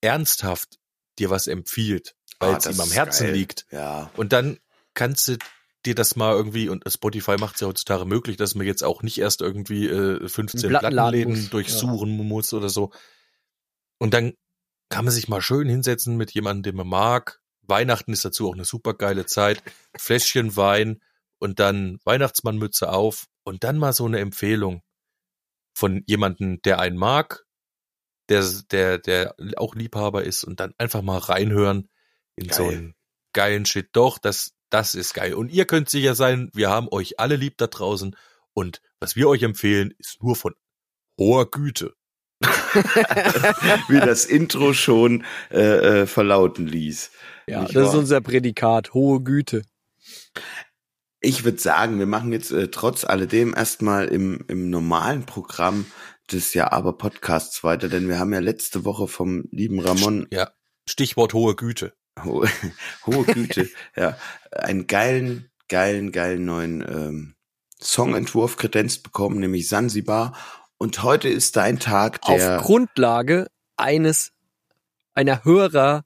[0.00, 0.78] ernsthaft
[1.18, 3.34] dir was empfiehlt, weil Ah, es das ihm am Herzen geil.
[3.34, 3.66] liegt.
[3.70, 4.10] Ja.
[4.16, 4.58] Und dann
[4.94, 5.36] kannst du
[5.86, 9.02] dir das mal irgendwie, und Spotify macht es ja heutzutage möglich, dass man jetzt auch
[9.02, 10.90] nicht erst irgendwie äh, 15 Einen Plattenladen
[11.20, 12.90] Plattenläden muss, durchsuchen muss oder so.
[13.98, 14.34] Und dann
[14.88, 17.40] kann man sich mal schön hinsetzen mit jemandem, den man mag.
[17.62, 19.62] Weihnachten ist dazu auch eine super geile Zeit.
[19.96, 21.02] Fläschchen Wein
[21.38, 24.82] und dann Weihnachtsmannmütze auf und dann mal so eine Empfehlung
[25.74, 27.44] von jemandem, der einen mag,
[28.28, 31.88] der, der, der auch Liebhaber ist und dann einfach mal reinhören
[32.36, 32.72] in so Geil.
[32.76, 32.94] einen
[33.32, 33.90] geilen Shit.
[33.92, 35.34] Doch, das, das ist geil.
[35.34, 38.16] Und ihr könnt sicher sein, wir haben euch alle lieb da draußen
[38.54, 40.54] und was wir euch empfehlen, ist nur von
[41.18, 41.94] hoher Güte.
[43.88, 47.10] Wie das Intro schon äh, äh, verlauten ließ.
[47.46, 47.98] Ja, Nicht das ist wahr?
[48.00, 48.94] unser Prädikat.
[48.94, 49.62] Hohe Güte.
[51.24, 55.86] Ich würde sagen, wir machen jetzt äh, trotz alledem erstmal im, im normalen Programm
[56.30, 60.50] des Ja aber Podcasts weiter, denn wir haben ja letzte Woche vom lieben Ramon Ja,
[60.86, 61.94] Stichwort hohe Güte.
[62.24, 62.48] hohe,
[63.06, 64.18] hohe Güte, ja,
[64.52, 67.34] einen geilen, geilen, geilen neuen ähm,
[67.80, 70.36] Songentwurf kredenzt bekommen, nämlich Sansibar.
[70.76, 74.32] Und heute ist dein Tag, der Auf Grundlage eines,
[75.14, 76.04] einer Hörer,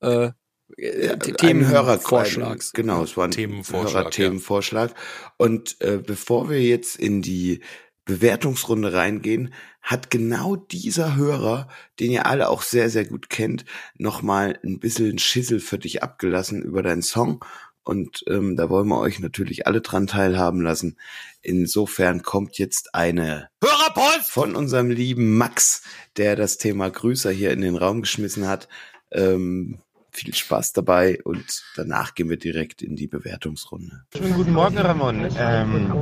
[0.00, 0.30] äh,
[0.76, 1.20] äh, ein
[1.66, 2.72] Hörer- Themenvorschlags.
[2.72, 4.94] Genau, es war ein Themenvorschlag, Hörer- Themenvorschlag.
[5.36, 7.60] Und äh, bevor wir jetzt in die
[8.04, 11.68] Bewertungsrunde reingehen, hat genau dieser Hörer,
[12.00, 13.64] den ihr alle auch sehr, sehr gut kennt,
[13.96, 17.44] nochmal ein bisschen Schissel für dich abgelassen über deinen Song.
[17.82, 20.98] Und ähm, da wollen wir euch natürlich alle dran teilhaben lassen.
[21.40, 24.30] Insofern kommt jetzt eine Hörerpost!
[24.30, 25.82] von unserem lieben Max,
[26.16, 28.68] der das Thema Grüßer hier in den Raum geschmissen hat.
[29.12, 29.78] Ähm,
[30.12, 34.04] viel Spaß dabei und danach gehen wir direkt in die Bewertungsrunde.
[34.16, 35.28] Schönen guten Morgen, Ramon.
[35.38, 35.92] Ähm,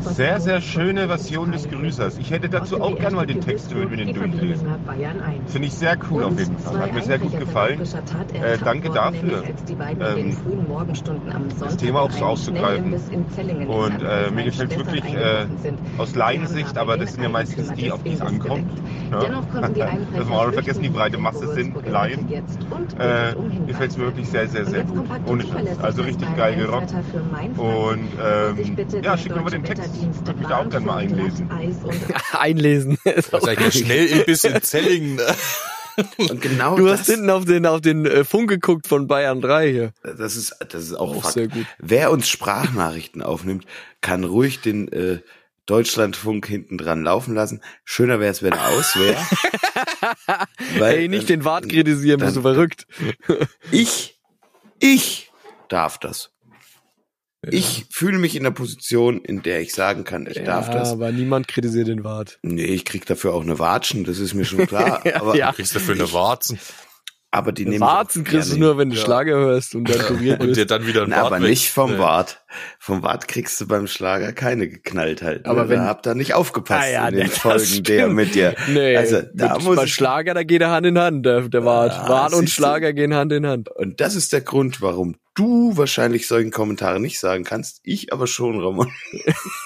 [0.00, 2.18] Sehr, sehr schöne Version des Grüßers.
[2.18, 4.68] Ich hätte dazu auch gerne mal den Text hören, wenn den durchlesen.
[5.46, 6.78] Finde ich sehr cool auf jeden Fall.
[6.78, 7.80] Hat mir sehr gut gefallen.
[8.32, 9.42] Äh, danke dafür,
[10.00, 10.36] ähm,
[11.60, 12.94] das Thema auch so aufzugreifen.
[13.66, 15.46] Und äh, mir gefällt es wirklich äh,
[15.98, 18.70] aus Laiensicht, aber das sind ja meistens die, auf die es ankommt.
[19.10, 19.22] Ja?
[20.26, 22.28] Wir auch vergessen, die breite Masse sind Laien.
[22.98, 23.34] Äh,
[23.66, 25.06] gefällt es mir wirklich sehr, sehr, sehr gut.
[25.26, 25.78] Ohne Scheiß.
[25.80, 26.92] Also richtig geil gerockt.
[27.56, 29.90] Und ähm, ja, schick mal den Text.
[30.26, 31.50] Würde mich da auch gerne mal einlesen.
[32.32, 32.98] Einlesen.
[33.04, 35.20] Ist auch- Sag ich ja schnell ein bisschen Zellingen.
[36.18, 39.40] Und genau Du das, hast hinten auf den, auf den äh, Funk geguckt von Bayern
[39.40, 39.92] 3 hier.
[40.02, 41.34] das ist, das ist auch, Auch Fakt.
[41.34, 41.64] sehr gut.
[41.78, 43.64] Wer uns Sprachnachrichten aufnimmt,
[44.02, 45.20] kann ruhig den äh,
[45.64, 47.62] Deutschlandfunk hinten dran laufen lassen.
[47.84, 49.16] Schöner wäre es, wenn er aus wäre.
[50.78, 52.86] Weil, Ey, nicht äh, den Wart kritisieren, bist du verrückt.
[53.70, 54.20] Ich,
[54.78, 55.32] ich
[55.68, 56.30] darf das.
[57.50, 60.92] Ich fühle mich in der Position, in der ich sagen kann, ich darf ja, das.
[60.92, 62.38] aber niemand kritisiert den Wart.
[62.42, 65.02] Nee, ich krieg dafür auch eine Watschen, das ist mir schon klar.
[65.14, 65.52] aber, ja.
[65.52, 66.58] Kriegst du für eine Warzen
[67.32, 70.56] aber die nehmen Warzen kriegst du nur, wenn du Schlager hörst und dann kuriert und
[70.56, 71.50] dir dann wieder ein Na, Bart aber weg.
[71.50, 71.98] nicht vom Nee.
[71.98, 72.42] Wart.
[72.78, 75.44] Vom Wart kriegst du beim Schlager keine geknallt halt.
[75.44, 78.34] Aber Aber wenn- wenn habt da nicht aufgepasst Ah ja, in den Folgen der mit
[78.34, 78.54] dir.
[78.68, 81.42] Nee, also da mit, muss bei ich, Schlager, da geht er Hand in Hand, der,
[81.42, 81.92] der Wart.
[81.92, 82.62] Ah, Wart und siehst du.
[82.62, 83.68] Schlager gehen Hand in Hand.
[83.68, 87.80] und das ist der Grund, warum du wahrscheinlich solchen Kommentare nicht sagen kannst.
[87.84, 88.92] Ich aber schon, Ramon.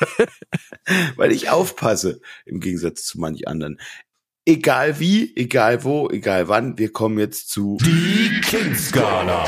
[1.17, 3.81] Weil ich aufpasse, im Gegensatz zu manch anderen.
[4.45, 9.45] Egal wie, egal wo, egal wann, wir kommen jetzt zu Die King-Skala.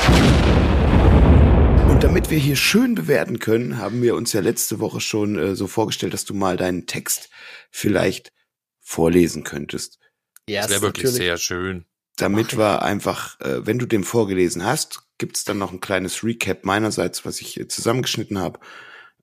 [1.89, 5.55] Und damit wir hier schön bewerten können, haben wir uns ja letzte Woche schon äh,
[5.55, 7.29] so vorgestellt, dass du mal deinen Text
[7.69, 8.31] vielleicht
[8.79, 9.99] vorlesen könntest.
[10.47, 11.85] Ja, Das wäre wirklich sehr schön.
[12.17, 16.65] Damit wir einfach, äh, wenn du den vorgelesen hast, gibt's dann noch ein kleines Recap
[16.65, 18.59] meinerseits, was ich zusammengeschnitten habe.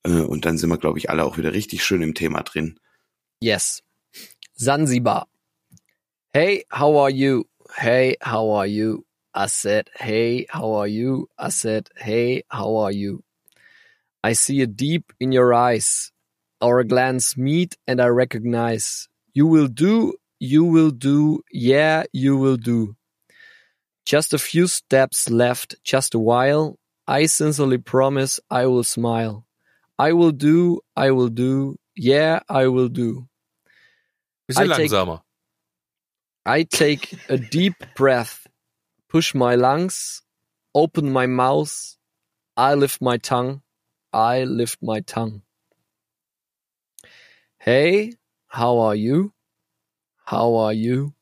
[0.02, 2.78] Äh, und dann sind wir, glaube ich, alle auch wieder richtig schön im Thema drin.
[3.40, 3.82] Yes.
[4.54, 5.26] Zanzibar.
[6.32, 7.44] Hey, how are you?
[7.74, 9.04] Hey, how are you?
[9.34, 11.28] I said, hey, how are you?
[11.38, 13.22] I said, hey, how are you?
[14.22, 16.12] I see it deep in your eyes.
[16.60, 19.08] Our glance meet and I recognize.
[19.32, 22.96] You will do, you will do, yeah, you will do.
[24.04, 26.78] Just a few steps left, just a while.
[27.06, 29.46] I sincerely promise I will smile.
[29.98, 33.28] I will do, I will do, yeah, I will do.
[34.48, 34.90] Bisschen I take-
[36.46, 38.46] I take a deep breath,
[39.08, 40.22] push my lungs,
[40.74, 41.96] open my mouth.
[42.56, 43.62] I lift my tongue.
[44.12, 45.42] I lift my tongue.
[47.58, 48.14] Hey,
[48.48, 49.32] how are you?
[50.24, 51.14] How are you?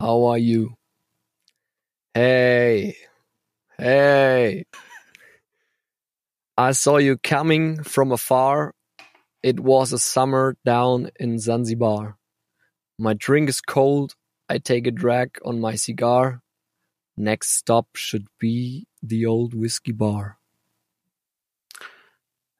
[0.00, 0.76] How are you?
[2.16, 2.96] Hey,
[3.76, 4.64] hey.
[6.56, 8.72] I saw you coming from afar.
[9.42, 12.16] It was a summer down in Zanzibar.
[12.98, 14.14] My drink is cold.
[14.48, 16.40] I take a drag on my cigar.
[17.18, 20.38] Next stop should be the old whiskey bar.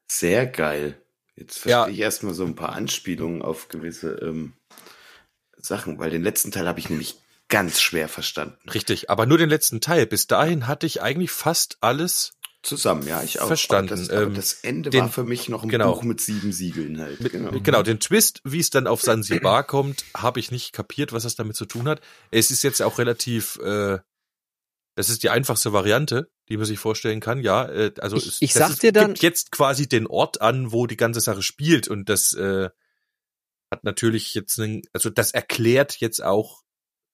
[0.07, 1.01] Sehr geil.
[1.35, 1.85] Jetzt Ja.
[1.85, 4.53] verstehe ich erstmal so ein paar Anspielungen auf gewisse ähm,
[5.57, 7.15] Sachen, weil den letzten Teil habe ich nämlich
[7.49, 8.69] ganz schwer verstanden.
[8.69, 10.05] Richtig, aber nur den letzten Teil.
[10.05, 12.33] Bis dahin hatte ich eigentlich fast alles
[12.63, 13.47] Zusammen, ja, ich auch.
[13.47, 13.93] Verstanden.
[13.93, 15.93] Aber das, aber Ähm, das Ende den- war für mich noch ein genau.
[15.93, 17.21] Buch mit sieben Siegeln halt.
[17.21, 17.51] Mit, genau.
[17.61, 17.83] genau.
[17.83, 21.55] den Twist, wie es dann auf Sansibar kommt, habe ich nicht kapiert, was das damit
[21.55, 22.01] zu tun hat.
[22.31, 23.99] Es ist jetzt auch relativ, äh,
[24.95, 27.41] das ist die einfachste Variante, die man sich vorstellen kann.
[27.41, 30.41] Ja, äh, also Ich- es, ich sag ist, dir dann- gibt jetzt quasi den Ort
[30.41, 32.69] an, wo die ganze Sache spielt und das äh,
[33.71, 36.63] hat natürlich jetzt einen, also das erklärt jetzt auch,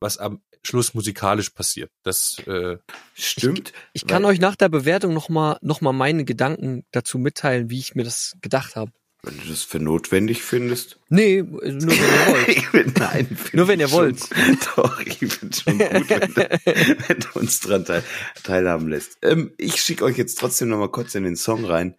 [0.04, 1.90] was am Schluss musikalisch passiert.
[2.04, 2.78] Das äh,
[3.16, 3.74] Stimmt.
[3.94, 7.80] Ich kann weil- euch nach der Bewertung nochmal noch mal meine Gedanken dazu mitteilen, wie
[7.80, 8.92] ich mir das gedacht habe.
[9.26, 11.00] Wenn du das für notwendig findest.
[11.08, 11.88] Nee, nur wenn ihr
[12.28, 12.48] wollt.
[12.50, 14.20] Ich bin, nein, Nur wenn ich ihr wollt.
[14.20, 16.36] Schon, doch, ich finde schon gut, wenn du,
[17.08, 18.04] wenn du uns dran teil,
[18.44, 19.18] teilhaben lässt.
[19.22, 21.96] Ähm, ich schicke euch jetzt trotzdem noch mal kurz in den Song rein,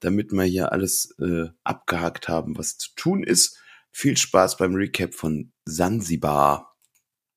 [0.00, 3.58] damit wir hier alles äh, abgehakt haben, was zu tun ist.
[3.90, 6.71] Viel Spaß beim Recap von Sansibar.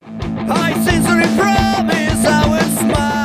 [0.08, 3.25] I sincerely promise I will smile.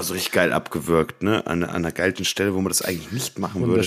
[0.00, 1.46] Oh, so richtig geil abgewürgt, ne?
[1.46, 3.86] An, an einer geilen Stelle, wo man das eigentlich nicht machen würde.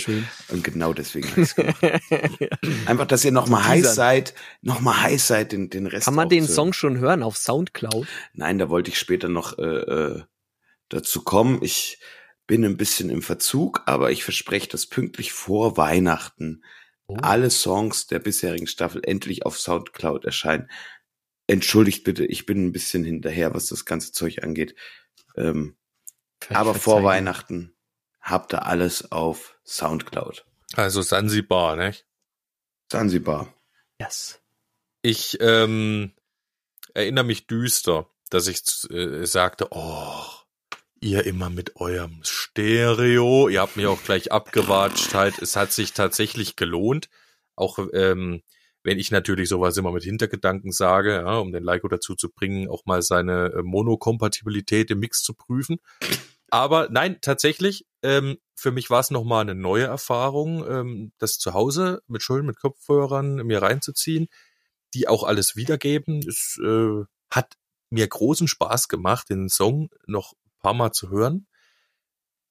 [0.50, 1.82] Und genau deswegen habe ich's gemacht.
[2.86, 6.16] Einfach, dass ihr noch mal heiß seid, noch mal heiß seid, den, den Rest Kann
[6.16, 8.08] man den zu- Song schon hören auf Soundcloud?
[8.34, 10.24] Nein, da wollte ich später noch äh, äh,
[10.90, 11.60] dazu kommen.
[11.64, 12.00] Ich
[12.46, 16.64] bin ein bisschen im Verzug, aber ich verspreche, dass pünktlich vor Weihnachten
[17.06, 17.18] Oh.
[17.22, 20.70] alle Songs der bisherigen Staffel endlich auf Soundcloud erscheinen.
[21.48, 24.74] Entschuldigt bitte, ich bin ein bisschen hinterher, was das ganze Zeug angeht.
[25.36, 25.76] Ähm,
[26.50, 27.06] aber vor Verzeihen.
[27.06, 27.76] Weihnachten
[28.22, 30.46] habt ihr alles auf Soundcloud.
[30.76, 31.94] Also Sansibar, ne?
[32.90, 33.54] Zanzibar.
[34.00, 34.40] Yes.
[35.02, 36.14] Ich ähm,
[36.94, 40.26] erinnere mich düster, dass ich äh, sagte, oh,
[41.02, 43.50] ihr immer mit eurem Stereo.
[43.50, 45.14] Ihr habt mich auch gleich abgewatscht.
[45.14, 47.10] Halt, es hat sich tatsächlich gelohnt.
[47.56, 48.42] Auch ähm,
[48.84, 52.70] wenn ich natürlich sowas immer mit Hintergedanken sage, ja, um den Leiko dazu zu bringen,
[52.70, 55.80] auch mal seine äh, Monokompatibilität im Mix zu prüfen.
[56.54, 61.56] Aber nein, tatsächlich, ähm, für mich war es nochmal eine neue Erfahrung, ähm, das zu
[61.56, 64.28] Hause mit schön mit Kopfhörern mir reinzuziehen,
[64.94, 66.20] die auch alles wiedergeben.
[66.20, 67.56] Es äh, hat
[67.90, 71.48] mir großen Spaß gemacht, den Song noch ein paar Mal zu hören.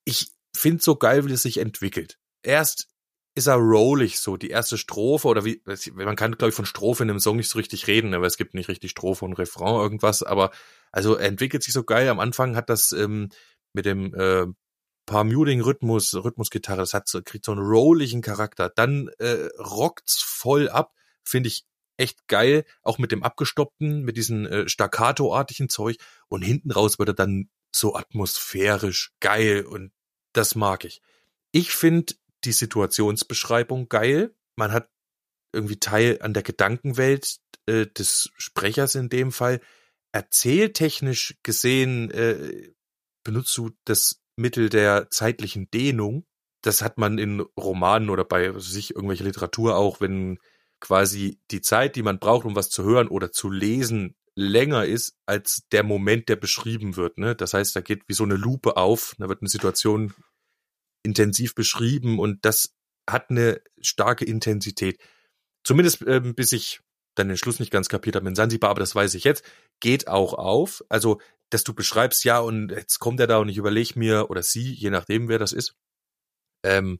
[0.03, 2.19] Ich finde so geil, wie es sich entwickelt.
[2.43, 2.89] Erst
[3.37, 5.63] ist er rollig so, die erste Strophe oder wie,
[5.93, 8.37] man kann glaube ich von Strophe in einem Song nicht so richtig reden, aber es
[8.37, 10.51] gibt nicht richtig Strophe und Refrain irgendwas, aber
[10.91, 12.09] also entwickelt sich so geil.
[12.09, 13.31] Am Anfang hat das ähm,
[13.73, 14.47] mit dem äh,
[15.07, 18.71] paar Muting-Rhythmus, Rhythmusgitarre, das hat so, kriegt so einen rolligen Charakter.
[18.71, 20.93] Dann äh, rockt's voll ab,
[21.25, 21.65] finde ich
[21.97, 25.97] echt geil, auch mit dem abgestoppten, mit diesen äh, staccato-artigen Zeug
[26.29, 29.93] und hinten raus wird er dann so atmosphärisch geil und
[30.33, 31.01] das mag ich.
[31.53, 34.35] Ich finde die Situationsbeschreibung geil.
[34.57, 34.89] Man hat
[35.53, 39.61] irgendwie Teil an der Gedankenwelt äh, des Sprechers in dem Fall.
[40.13, 42.73] Erzähltechnisch gesehen äh,
[43.25, 46.27] benutzt du das Mittel der zeitlichen Dehnung.
[46.63, 50.39] Das hat man in Romanen oder bei sich irgendwelcher Literatur auch, wenn
[50.81, 55.17] quasi die Zeit, die man braucht, um was zu hören oder zu lesen, länger ist
[55.27, 57.19] als der Moment, der beschrieben wird.
[57.19, 57.35] Ne?
[57.35, 60.15] Das heißt, da geht wie so eine Lupe auf, da wird eine Situation
[61.05, 62.75] intensiv beschrieben und das
[63.09, 65.01] hat eine starke Intensität.
[65.65, 66.81] Zumindest ähm, bis ich
[67.15, 69.45] dann den Schluss nicht ganz kapiert habe in Sansibar, aber das weiß ich jetzt,
[69.81, 70.83] geht auch auf.
[70.89, 71.21] Also,
[71.53, 74.73] dass du beschreibst, ja, und jetzt kommt er da und ich überlege mir, oder sie,
[74.73, 75.75] je nachdem, wer das ist,
[76.65, 76.99] ähm,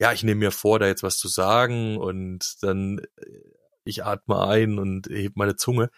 [0.00, 3.40] ja, ich nehme mir vor, da jetzt was zu sagen und dann äh,
[3.84, 5.90] ich atme ein und heb meine Zunge.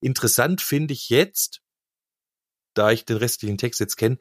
[0.00, 1.62] Interessant finde ich jetzt,
[2.74, 4.18] da ich den restlichen Text jetzt kenne,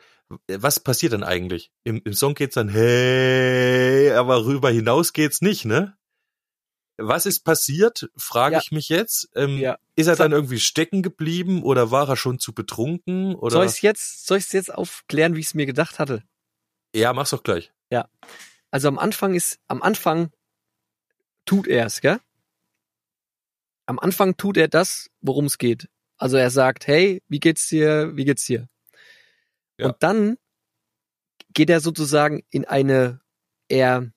[0.47, 1.71] was passiert dann eigentlich?
[1.83, 5.97] Im, Im Song geht's dann hey, aber rüber hinaus geht's nicht, ne?
[6.97, 8.61] Was ist passiert, frage Ja.
[8.63, 9.29] ich mich jetzt.
[9.35, 9.77] Ähm, Ja.
[9.95, 13.35] Ist er dann irgendwie stecken geblieben oder war er schon zu betrunken?
[13.35, 13.51] Oder?
[13.51, 16.23] Soll ich jetzt, soll ich's jetzt aufklären, wie ich es mir gedacht hatte?
[16.93, 17.71] ja, mach's doch gleich.
[18.69, 20.29] Also am Anfang ist, am Anfang
[21.45, 22.19] tut er es, gell?
[23.85, 25.87] Am Anfang tut er das, worum es geht.
[26.17, 28.67] Also er sagt, hey, wie geht's dir, wie geht's dir?
[29.77, 29.87] Ja.
[29.87, 30.37] Und dann
[31.53, 33.21] geht er sozusagen in eine,
[33.69, 34.11] er,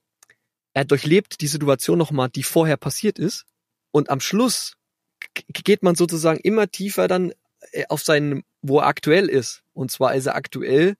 [0.74, 3.44] er durchlebt die Situation nochmal, die vorher passiert ist.
[3.90, 4.76] Und am Schluss
[5.48, 7.32] geht man sozusagen immer tiefer dann
[7.72, 9.62] äh, auf seinen, wo er aktuell ist.
[9.72, 10.96] Und zwar ist er aktuell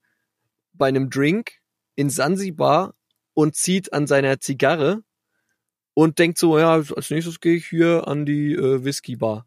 [0.72, 1.52] bei einem Drink
[1.94, 2.94] in Sansibar
[3.34, 5.02] und zieht an seiner Zigarre
[5.94, 9.46] und denkt so, ja, als nächstes gehe ich hier an die äh, Whisky-Bar.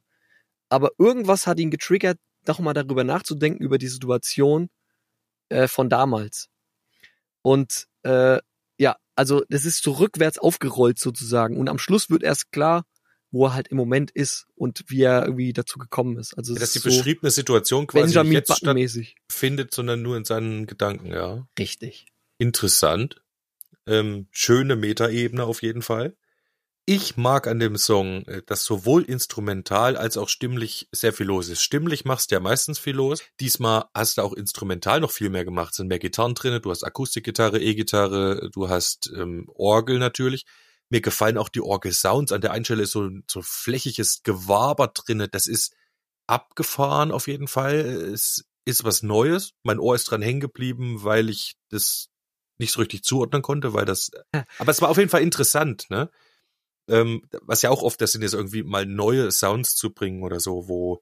[0.70, 4.70] Aber irgendwas hat ihn getriggert, nochmal darüber nachzudenken, über die Situation
[5.50, 6.50] äh, von damals.
[7.42, 8.40] Und äh,
[9.16, 11.58] also das ist so rückwärts aufgerollt sozusagen.
[11.58, 12.86] Und am Schluss wird erst klar,
[13.32, 16.38] wo er halt im Moment ist und wie er irgendwie dazu gekommen ist.
[16.38, 19.16] Also es Dass die ist so beschriebene Situation quasi nicht Benjamin jetzt Button-mäßig.
[19.28, 21.48] stattfindet, sondern nur in seinen Gedanken, ja.
[21.58, 22.06] Richtig.
[22.38, 23.22] Interessant.
[23.88, 26.16] Ähm, schöne Metaebene auf jeden Fall.
[26.86, 31.48] Ich mag an dem Song, äh, dass sowohl instrumental als auch stimmlich sehr viel los
[31.48, 31.62] ist.
[31.62, 33.24] Stimmlich machst du ja meistens viel los.
[33.40, 35.72] Diesmal hast du auch instrumental noch viel mehr gemacht.
[35.72, 36.60] Es sind mehr Gitarren drinne.
[36.60, 40.46] Du hast Akustikgitarre, E-Gitarre, du hast ähm, Orgel natürlich.
[40.90, 42.34] Mir gefallen auch die Orgel-Sounds.
[42.34, 45.30] An der einen Stelle ist so, so flächiges Gewaber drinne.
[45.30, 45.74] Das ist
[46.28, 47.76] abgefahren auf jeden Fall.
[47.76, 49.54] Es ist was Neues.
[49.64, 52.10] Mein Ohr ist dran hängen geblieben, weil ich das
[52.58, 54.12] nicht so richtig zuordnen konnte, weil das.
[54.60, 56.10] Aber es war auf jeden Fall interessant, ne?
[56.88, 60.40] Ähm, was ja auch oft das sind, ist irgendwie mal neue Sounds zu bringen oder
[60.40, 61.02] so, wo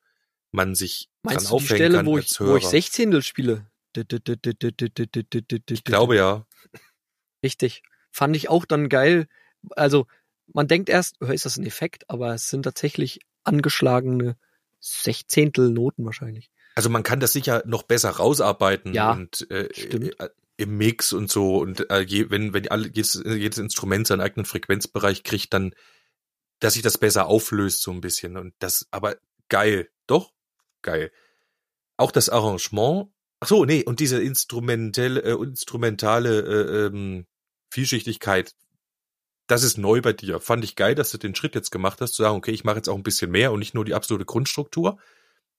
[0.51, 2.51] man sich Meinst dran du die aufhängen Stelle, kann wo ich, Hörer.
[2.51, 3.67] wo ich Sechzehntel spiele?
[3.95, 6.45] ich glaube ja.
[7.43, 7.83] Richtig.
[8.11, 9.27] Fand ich auch dann geil.
[9.71, 10.07] Also,
[10.53, 14.37] man denkt erst, ist das ein Effekt, aber es sind tatsächlich angeschlagene
[14.79, 16.49] Sechzehntel Noten wahrscheinlich.
[16.75, 20.15] Also man kann das sicher noch besser rausarbeiten Ja, und äh, stimmt.
[20.61, 24.45] Im Mix und so und äh, je, wenn wenn alle jedes, jedes Instrument seinen eigenen
[24.45, 25.73] Frequenzbereich kriegt, dann
[26.59, 29.17] dass sich das besser auflöst so ein bisschen und das aber
[29.49, 30.31] geil, doch
[30.81, 31.11] geil.
[31.97, 33.11] Auch das Arrangement.
[33.39, 37.25] Ach so, nee, und diese instrumentelle äh, instrumentale äh, ähm,
[37.71, 38.53] Vielschichtigkeit,
[39.47, 40.39] das ist neu bei dir.
[40.39, 42.77] Fand ich geil, dass du den Schritt jetzt gemacht hast, zu sagen, okay, ich mache
[42.77, 44.99] jetzt auch ein bisschen mehr und nicht nur die absolute Grundstruktur,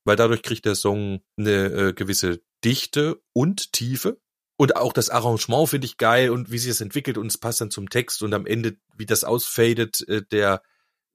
[0.05, 4.21] weil dadurch kriegt der Song eine äh, gewisse Dichte und Tiefe.
[4.57, 7.61] Und auch das Arrangement finde ich geil und wie sich das entwickelt und es passt
[7.61, 10.63] dann zum Text und am Ende, wie das ausfadet, äh, der,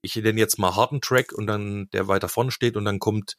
[0.02, 3.36] ich nenne jetzt mal harten Track und dann der weiter vorne steht und dann kommt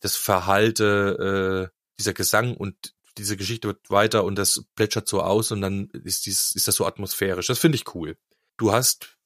[0.00, 5.50] das Verhalte, äh, dieser Gesang und diese Geschichte wird weiter und das plätschert so aus
[5.50, 7.48] und dann ist dies, ist das so atmosphärisch.
[7.48, 8.16] Das finde ich cool.
[8.56, 9.18] Du hast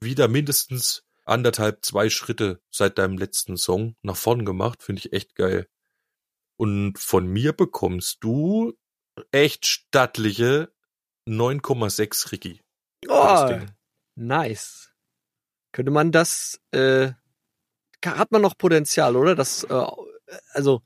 [0.00, 4.82] wieder mindestens anderthalb, zwei Schritte seit deinem letzten Song nach vorn gemacht.
[4.82, 5.68] Finde ich echt geil.
[6.56, 8.72] Und von mir bekommst du
[9.32, 10.72] echt stattliche
[11.26, 12.60] 9,6 Ricky.
[13.08, 13.60] Oh,
[14.14, 14.92] nice.
[15.72, 17.12] Könnte man das, äh,
[18.04, 19.34] hat man noch Potenzial, oder?
[19.34, 19.86] Das, äh,
[20.52, 20.82] also,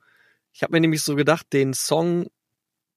[0.52, 2.26] ich habe mir nämlich so gedacht, den Song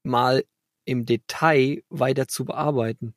[0.03, 0.43] mal
[0.85, 3.15] im Detail weiter zu bearbeiten.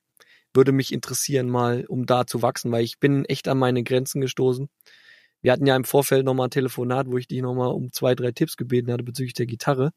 [0.54, 4.20] Würde mich interessieren, mal, um da zu wachsen, weil ich bin echt an meine Grenzen
[4.20, 4.68] gestoßen.
[5.40, 8.33] Wir hatten ja im Vorfeld nochmal ein Telefonat, wo ich dich nochmal um zwei, drei
[8.33, 9.92] Tipps gebeten hatte bezüglich der Gitarre.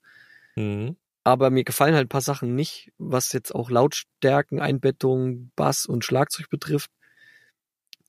[0.56, 0.98] Mhm.
[1.24, 6.06] Aber mir gefallen halt ein paar Sachen nicht, was jetzt auch Lautstärken, Einbettung, Bass und
[6.06, 6.92] Schlagzeug betrifft.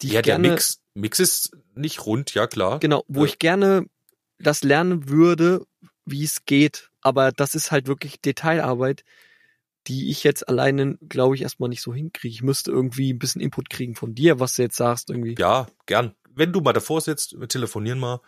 [0.03, 2.81] Die Ja, ich der gerne, Mix, Mix ist nicht rund, ja klar.
[2.81, 3.87] genau, wo Äh, ich gerne
[4.38, 5.66] das lernen würde,
[6.05, 6.90] wie es geht.
[7.01, 9.05] Aber das ist halt wirklich Detailarbeit,
[9.88, 12.35] die ich jetzt alleine, glaube ich, erstmal nicht so hinkriege.
[12.35, 15.38] Ich müsste irgendwie ein bisschen Input kriegen von dir, was du jetzt sagst, irgendwie.
[15.38, 16.14] Ja, gern.
[16.31, 18.20] Wenn du mal davor sitzt, wir telefonieren mal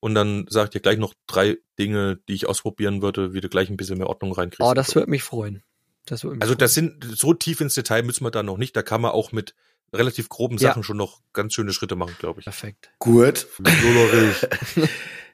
[0.00, 3.48] und dann sag ich dir gleich noch drei Dinge, die ich ausprobieren würde, wie du
[3.48, 4.60] gleich ein bisschen mehr Ordnung reinkriegst.
[4.68, 5.62] Oh, das würde mich freuen.
[6.06, 6.58] Das würde mich also freuen.
[6.58, 8.74] das sind so tief ins Detail müssen wir da noch nicht.
[8.74, 9.54] Da kann man auch mit
[9.92, 10.70] relativ groben Ja.
[10.70, 12.44] Sachen schon noch ganz schöne Schritte machen, glaube ich.
[12.44, 12.90] perfekt.
[12.98, 13.46] Gut.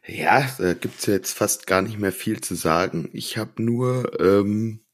[0.08, 3.10] Ja, da gibt's ja jetzt fast gar nicht mehr viel zu sagen.
[3.12, 4.84] Ich habe nur, ähm,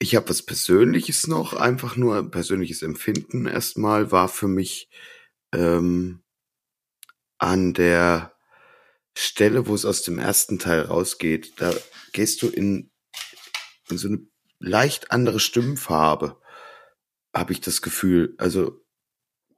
[0.00, 3.46] ich habe was Persönliches noch, einfach nur ein persönliches Empfinden.
[3.46, 4.88] Erstmal war für mich
[5.54, 6.23] ähm,
[7.38, 8.34] an der
[9.16, 11.72] Stelle, wo es aus dem ersten Teil rausgeht, da
[12.12, 12.90] gehst du in,
[13.88, 14.26] in so eine
[14.58, 16.40] leicht andere Stimmfarbe,
[17.34, 18.34] habe ich das Gefühl.
[18.38, 18.80] Also,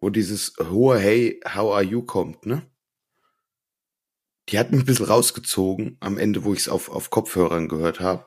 [0.01, 2.71] wo dieses hohe Hey, how are you kommt, ne?
[4.49, 8.01] Die hat mich ein bisschen rausgezogen am Ende, wo ich es auf, auf Kopfhörern gehört
[8.01, 8.27] habe.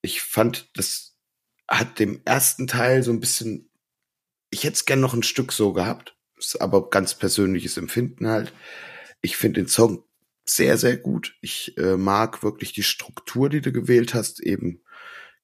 [0.00, 1.18] Ich fand, das
[1.68, 3.70] hat dem ersten Teil so ein bisschen,
[4.50, 8.52] ich hätte es gern noch ein Stück so gehabt, ist aber ganz persönliches Empfinden halt.
[9.20, 10.04] Ich finde den Song
[10.44, 11.36] sehr, sehr gut.
[11.40, 14.82] Ich äh, mag wirklich die Struktur, die du gewählt hast, eben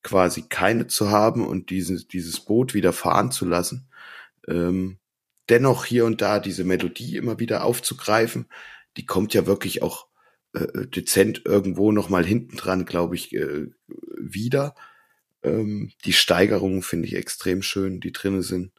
[0.03, 3.89] quasi keine zu haben und dieses, dieses Boot wieder fahren zu lassen.
[4.47, 4.99] Ähm,
[5.49, 8.47] dennoch hier und da diese Melodie immer wieder aufzugreifen,
[8.97, 10.09] die kommt ja wirklich auch
[10.55, 13.69] äh, dezent irgendwo noch mal hinten dran, glaube ich, äh,
[14.19, 14.75] wieder.
[15.43, 18.73] Ähm, die Steigerungen finde ich extrem schön, die drinne sind.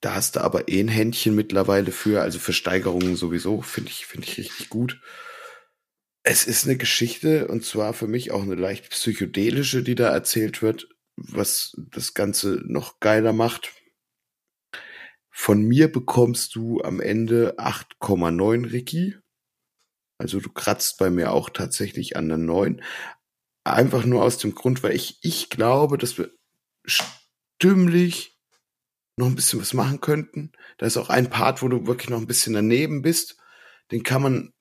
[0.00, 4.06] Da hast du aber eh ein Händchen mittlerweile für, also für Steigerungen sowieso, finde ich,
[4.06, 5.00] finde ich richtig gut.
[6.22, 10.60] Es ist eine Geschichte und zwar für mich auch eine leicht psychedelische, die da erzählt
[10.60, 13.72] wird, was das Ganze noch geiler macht.
[15.30, 19.16] Von mir bekommst du am Ende 8,9 Ricky.
[20.18, 22.82] Also du kratzt bei mir auch tatsächlich an der 9.
[23.64, 26.30] Einfach nur aus dem Grund, weil ich, ich glaube, dass wir
[26.86, 28.35] stimmlich
[29.16, 30.52] noch ein bisschen was machen könnten.
[30.78, 33.36] Da ist auch ein Part, wo du wirklich noch ein bisschen daneben bist.
[33.90, 34.52] Den kann man,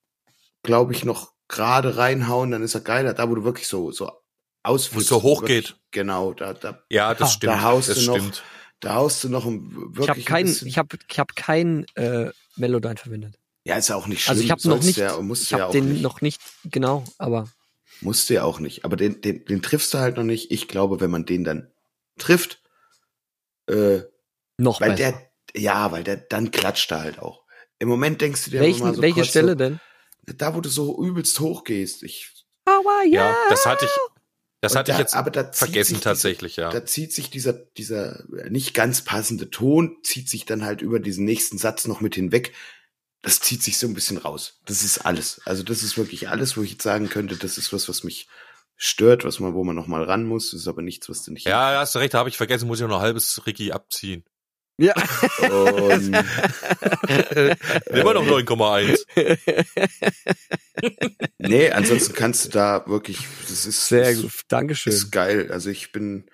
[0.64, 3.14] glaube ich, noch gerade reinhauen, dann ist er geiler.
[3.14, 4.12] Da, wo du wirklich so, so
[4.64, 5.76] aus, Wo es so hoch geht.
[5.92, 7.54] Genau, da, da, Ja, das Ah, stimmt.
[7.54, 8.44] da haust das du noch stimmt.
[8.80, 11.86] da haust du noch ein, wirklich Ich habe ein kein, ich habe, ich habe kein
[11.96, 13.36] äh, Melodyne verwendet.
[13.66, 14.32] ja, ist ja auch nicht schlimm.
[14.32, 16.02] Also ich habe noch nicht, Ja, ich ja habe auch den nicht.
[16.02, 17.50] noch nicht genau, aber
[18.02, 18.84] Musst du ja auch nicht.
[18.86, 20.52] Aber den, den, den triffst du halt noch nicht.
[20.52, 21.72] Ich glaube, wenn man den dann
[22.18, 22.62] trifft,
[23.68, 24.02] äh,
[24.58, 25.12] noch weil besser.
[25.54, 27.44] der, ja, weil der, dann klatscht er halt auch.
[27.80, 29.80] Im Moment denkst du dir Welchen, immer mal so welche kurz Stelle so, denn?
[30.24, 32.04] Da, wo du so übelst hoch gehst.
[32.04, 32.32] Ich,
[33.12, 33.92] Ja, das hatte ich,
[34.62, 36.70] das Und hatte ich da- jetzt aber da zieht vergessen tatsächlich, ja.
[36.72, 41.26] Da zieht sich dieser, dieser nicht ganz passende Ton, zieht sich dann halt über diesen
[41.26, 42.54] nächsten Satz noch mit hinweg.
[43.22, 44.60] Das zieht sich so ein bisschen raus.
[44.66, 45.42] Das ist alles.
[45.46, 48.28] Also das ist wirklich alles, wo ich jetzt sagen könnte, das ist was, was mich
[48.78, 50.52] stört, was man, wo man noch mal ran muss.
[50.52, 51.46] Das ist aber nichts, was du nicht.
[51.46, 54.24] Ja, hast du recht, da habe ich vergessen, muss ich noch ein halbes Ricky abziehen.
[54.78, 54.94] Ja.
[55.42, 56.14] Und
[57.88, 59.06] Immer noch 9,1.
[61.38, 64.42] nee, ansonsten kannst du da wirklich, das ist Sehr ist, gut.
[64.50, 64.94] Dankeschön.
[64.94, 65.52] ist geil.
[65.52, 66.30] Also ich bin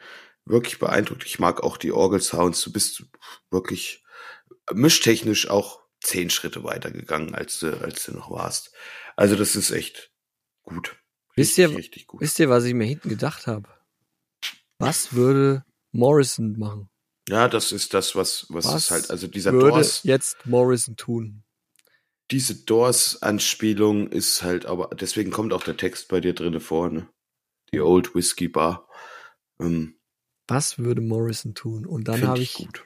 [0.45, 1.25] wirklich beeindruckt.
[1.25, 2.61] Ich mag auch die Orgel-Sounds.
[2.63, 3.03] Du bist
[3.51, 4.03] wirklich
[4.73, 8.73] mischtechnisch auch zehn Schritte weitergegangen, als du, als du noch warst.
[9.15, 10.11] Also das ist echt
[10.63, 10.95] gut.
[11.35, 12.21] Wisst ihr- richtig gut.
[12.21, 13.69] Wisst ihr, was ich mir hinten gedacht habe?
[14.79, 16.89] Was würde Morrison machen?
[17.31, 20.95] Ja, das ist das, was, was, Was ist halt, also dieser würde Doors, jetzt Morrison
[20.97, 21.43] tun?
[22.31, 27.07] diese Doors-Anspielung ist halt, aber deswegen kommt auch der Text bei dir drinne vor, ne?
[27.73, 28.87] Die Old Whiskey Bar.
[29.59, 29.95] Ähm,
[30.47, 31.85] Was würde Morrison tun?
[31.85, 32.83] Und dann habe ich, gut.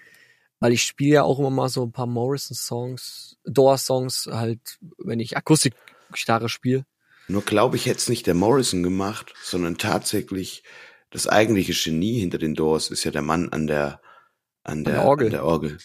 [0.60, 5.38] weil ich spiele ja auch immer mal so ein paar Morrison-Songs, Doors-Songs halt, wenn ich
[5.38, 6.86] Akustikgitarre spiele.
[7.28, 10.64] Nur glaube ich, hätte es nicht der Morrison gemacht, sondern tatsächlich
[11.10, 14.02] das eigentliche Genie hinter den Doors ist ja der Mann an der,
[14.66, 15.28] an der, der Orgel.
[15.28, 15.78] An der, Orgel.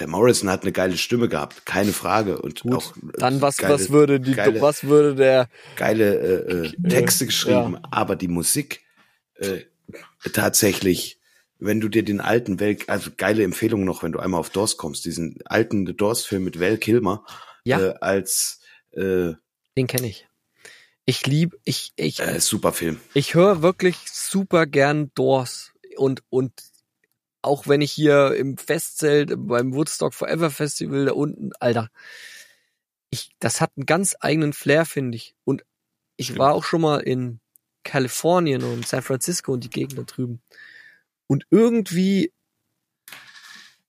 [0.00, 2.40] der Morrison hat eine geile Stimme gehabt, keine Frage.
[2.40, 6.18] Und Gut, auch äh, Dann was, geile, was würde die, geile- was würde der, geile
[6.18, 8.80] äh, äh, Texte geschrieben, aber die Musik
[9.34, 9.60] äh,
[10.32, 11.20] tatsächlich,
[11.58, 14.76] wenn du dir den alten Welk, also geile Empfehlung noch, wenn du einmal auf Doors
[14.76, 17.24] kommst, diesen alten The Doors-Film mit Val Kilmer
[17.64, 17.80] Ja.
[17.80, 18.60] äh, als
[18.92, 19.32] äh,
[19.76, 20.26] den kenne ich.
[21.04, 23.00] Ich lieb, ich, ich, äh, super Film.
[23.14, 26.52] ich höre wirklich super gern Doors und, und
[27.48, 31.90] auch wenn ich hier im Festzelt beim Woodstock Forever Festival da unten, Alter,
[33.10, 35.34] ich, das hat einen ganz eigenen Flair, finde ich.
[35.44, 35.64] Und
[36.16, 36.38] ich Stimmt.
[36.38, 37.40] war auch schon mal in
[37.84, 40.40] Kalifornien und San Francisco und die Gegend da drüben.
[41.26, 42.32] Und irgendwie,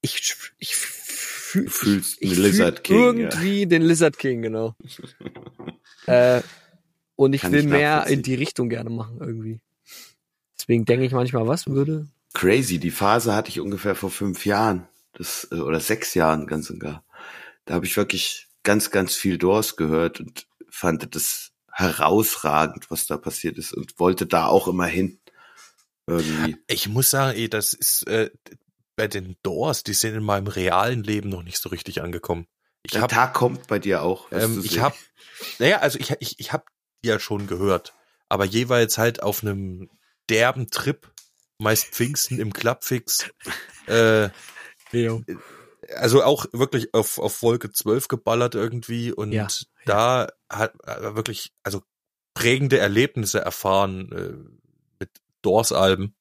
[0.01, 4.41] ich, ich fühl, Du fühlst ich, ich den Lizard fühl King, irgendwie den Lizard King,
[4.41, 4.75] genau.
[6.05, 6.41] äh,
[7.15, 9.59] und ich Kann will ich mehr in die Richtung gerne machen irgendwie.
[10.57, 12.07] Deswegen denke ich manchmal, was würde?
[12.33, 16.69] Crazy, die Phase hatte ich ungefähr vor fünf Jahren, das äh, oder sechs Jahren ganz
[16.69, 17.03] und gar.
[17.65, 23.17] Da habe ich wirklich ganz, ganz viel Doors gehört und fand das herausragend, was da
[23.17, 25.19] passiert ist und wollte da auch immer hin.
[26.07, 26.57] Irgendwie.
[26.67, 28.31] Ich muss sagen, ey, das ist äh,
[28.95, 32.47] bei den Doors, die sind in meinem realen Leben noch nicht so richtig angekommen.
[32.83, 34.31] Ich Der habe Tag kommt bei dir auch.
[34.31, 34.95] ähm, ich habe
[35.59, 36.65] naja, also ich ich ich habe
[37.03, 37.93] die ja schon gehört,
[38.27, 39.89] aber jeweils halt auf einem
[40.29, 41.11] derben Trip,
[41.59, 43.29] meist Pfingsten im Clubfix.
[43.87, 44.29] Äh,
[44.91, 45.23] Leo.
[45.95, 49.47] also auch wirklich auf, auf Wolke 12 geballert irgendwie und Ja,
[49.87, 51.81] da hat er wirklich also
[52.35, 54.59] prägende Erlebnisse erfahren äh,
[54.99, 55.09] mit
[55.41, 56.13] Doors-Alben.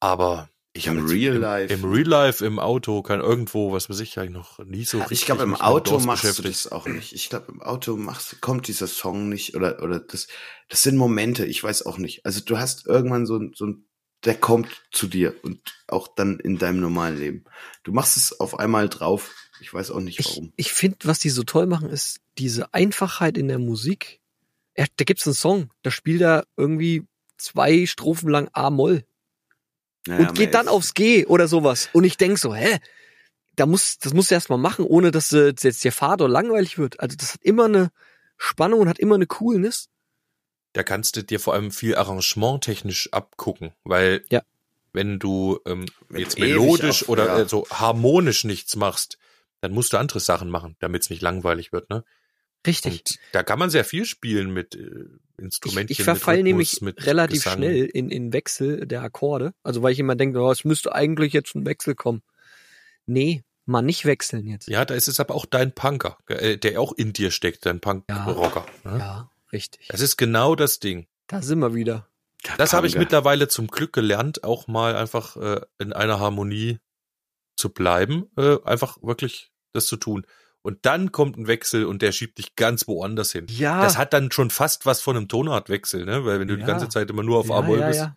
[0.00, 1.74] Aber ich Im Real im, Life.
[1.74, 5.20] im Real Life, im Auto, kann irgendwo, was weiß ich, eigentlich noch nie so richtig.
[5.20, 7.12] ich glaube, im Auto machst du das auch nicht.
[7.12, 10.28] Ich glaube, im Auto machst, kommt dieser Song nicht oder oder das.
[10.68, 11.44] Das sind Momente.
[11.44, 12.24] Ich weiß auch nicht.
[12.24, 13.84] Also du hast irgendwann so ein so ein
[14.24, 17.44] der kommt zu dir und auch dann in deinem normalen Leben.
[17.82, 19.34] Du machst es auf einmal drauf.
[19.60, 20.52] Ich weiß auch nicht Ich, warum.
[20.56, 24.20] ich finde, was die so toll machen, ist diese Einfachheit in der Musik.
[24.74, 27.06] Er, da gibt's einen Song, da spielt er irgendwie
[27.38, 29.04] zwei Strophen lang A-Moll
[30.06, 31.88] Naja, und geht dann aufs G oder sowas.
[31.92, 32.78] Und ich denk so, hä?
[33.56, 36.32] Da muss, das musst du erst mal machen, ohne dass äh, jetzt der Fahrt oder
[36.32, 37.00] langweilig wird.
[37.00, 37.90] Also das hat immer eine
[38.38, 39.88] Spannung und hat immer eine Coolness.
[40.72, 44.42] Da kannst du dir vor allem viel arrangementtechnisch abgucken, weil Ja.
[44.92, 47.48] wenn du ähm, jetzt melodisch auf- oder ja.
[47.48, 49.18] so harmonisch nichts machst,
[49.60, 52.04] dann musst du andere Sachen machen, damit es nicht langweilig wird, ne?
[52.66, 52.92] Richtig.
[52.92, 54.80] Und da kann man sehr viel spielen mit äh,
[55.38, 55.92] Ich, Instrumentchen.
[55.92, 57.56] ich verfall mit nämlich relativ Gesang.
[57.58, 59.54] schnell in, in Wechsel der Akkorde.
[59.62, 62.22] Also weil ich immer denke, oh, es müsste eigentlich jetzt ein Wechsel kommen.
[63.06, 64.68] Nee, mal nicht wechseln jetzt.
[64.68, 67.80] Ja, da ist es aber auch dein Punker, äh, der auch in dir steckt, dein
[67.80, 68.66] Punk-Rocker.
[68.84, 68.98] ne?
[68.98, 69.88] Ja, richtig.
[69.88, 71.06] Das ist genau das Ding.
[71.26, 72.06] Da sind wir wieder.
[72.46, 76.78] Der Das habe ich mittlerweile zum Glück gelernt, auch mal einfach äh, in einer Harmonie
[77.56, 80.26] zu bleiben, äh, einfach wirklich das zu tun.
[80.62, 83.46] Und dann kommt ein Wechsel und der schiebt dich ganz woanders hin.
[83.50, 83.82] Ja.
[83.82, 86.24] Das hat dann schon fast was von einem Tonartwechsel, ne?
[86.24, 86.60] Weil wenn du Ja.
[86.60, 88.16] die ganze Zeit immer nur auf ja, A-Moll ja, bist ja.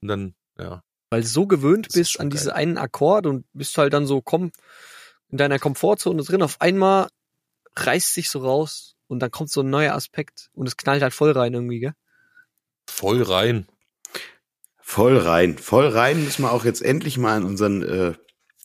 [0.00, 0.82] und dann, ja.
[1.10, 2.38] Weil du so gewöhnt Das ist bist an geil.
[2.38, 4.50] diese einen Akkord und bist halt dann so, komm,
[5.28, 7.08] in deiner Komfortzone drin, auf einmal
[7.76, 11.14] reißt sich so raus und dann kommt so ein neuer Aspekt und es knallt halt
[11.14, 11.94] voll rein irgendwie, gell?
[12.86, 13.66] Voll rein.
[14.80, 15.56] Voll rein.
[15.58, 18.14] Voll rein müssen wir auch jetzt endlich mal in unseren äh,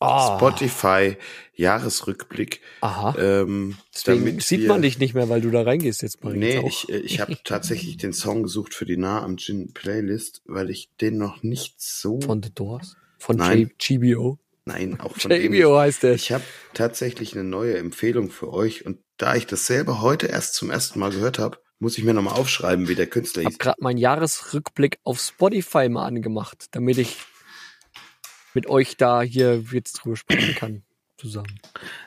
[0.02, 0.38] Ah.
[0.38, 1.18] Spotify
[1.56, 2.62] Jahresrückblick.
[2.80, 3.16] Aha.
[3.20, 6.38] Ähm, Deswegen damit sieht man dich nicht mehr, weil du da reingehst jetzt, Marie.
[6.38, 10.42] Nee, ich, äh, ich habe tatsächlich den Song gesucht für die Nah am Gin Playlist,
[10.46, 12.22] weil ich den noch nicht so.
[12.22, 12.96] Von The Doors.
[13.18, 13.72] Von Nein.
[13.78, 14.40] GBO.
[14.64, 16.14] nein, auch von dem JBO heißt der.
[16.14, 20.56] Ich habe tatsächlich eine neue Empfehlung für euch und da ich das selber heute erst
[20.56, 23.60] zum ersten Mal gehört habe, muss ich mir nochmal aufschreiben, wie der Künstler hab hieß.
[23.60, 27.18] gerade meinen Jahresrückblick auf Spotify mal angemacht, damit ich
[28.54, 30.84] mit euch da hier jetzt drüber sprechen kann
[31.18, 31.60] zusammen.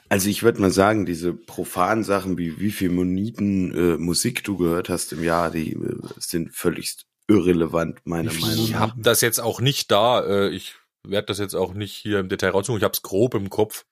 [0.09, 4.57] Also ich würde mal sagen, diese profanen Sachen, wie wie viel Moniten äh, Musik du
[4.57, 6.97] gehört hast im Jahr, die äh, sind völlig
[7.29, 8.81] irrelevant, meiner Meinung Ich nach.
[8.81, 10.25] habe das jetzt auch nicht da.
[10.25, 12.79] Äh, ich werde das jetzt auch nicht hier im Detail raussuchen.
[12.79, 13.85] Ich habe es grob im Kopf.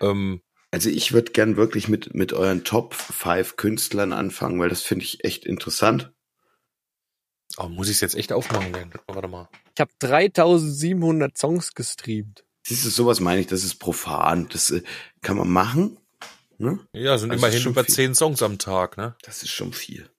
[0.00, 0.40] Ähm,
[0.70, 5.04] Also ich würde gern wirklich mit, mit euren Top 5 Künstlern anfangen, weil das finde
[5.04, 6.12] ich echt interessant.
[7.56, 8.72] oh, muss ich es jetzt echt aufmachen?
[8.72, 8.90] Denn?
[9.06, 9.48] Warte mal.
[9.74, 12.44] Ich habe 3700 Songs gestreamt.
[12.66, 14.48] Siehst du, sowas meine ich, das ist profan.
[14.50, 14.82] Das äh,
[15.22, 15.98] kann man machen.
[16.58, 16.80] Ne?
[16.92, 17.94] Ja, sind Also immerhin schon über viel.
[17.94, 19.14] zehn Songs am Tag, ne?
[19.22, 20.10] Das ist schon viel.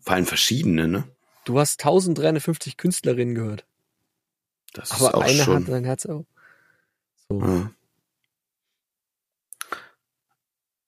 [0.00, 1.04] Vor allem verschiedene, ne?
[1.44, 3.64] Du hast 1350 Künstlerinnen gehört.
[4.72, 5.56] Das ist Aber auch eine schon.
[5.56, 6.24] hat sein Herz auch.
[7.28, 7.40] So.
[7.40, 7.70] Ja.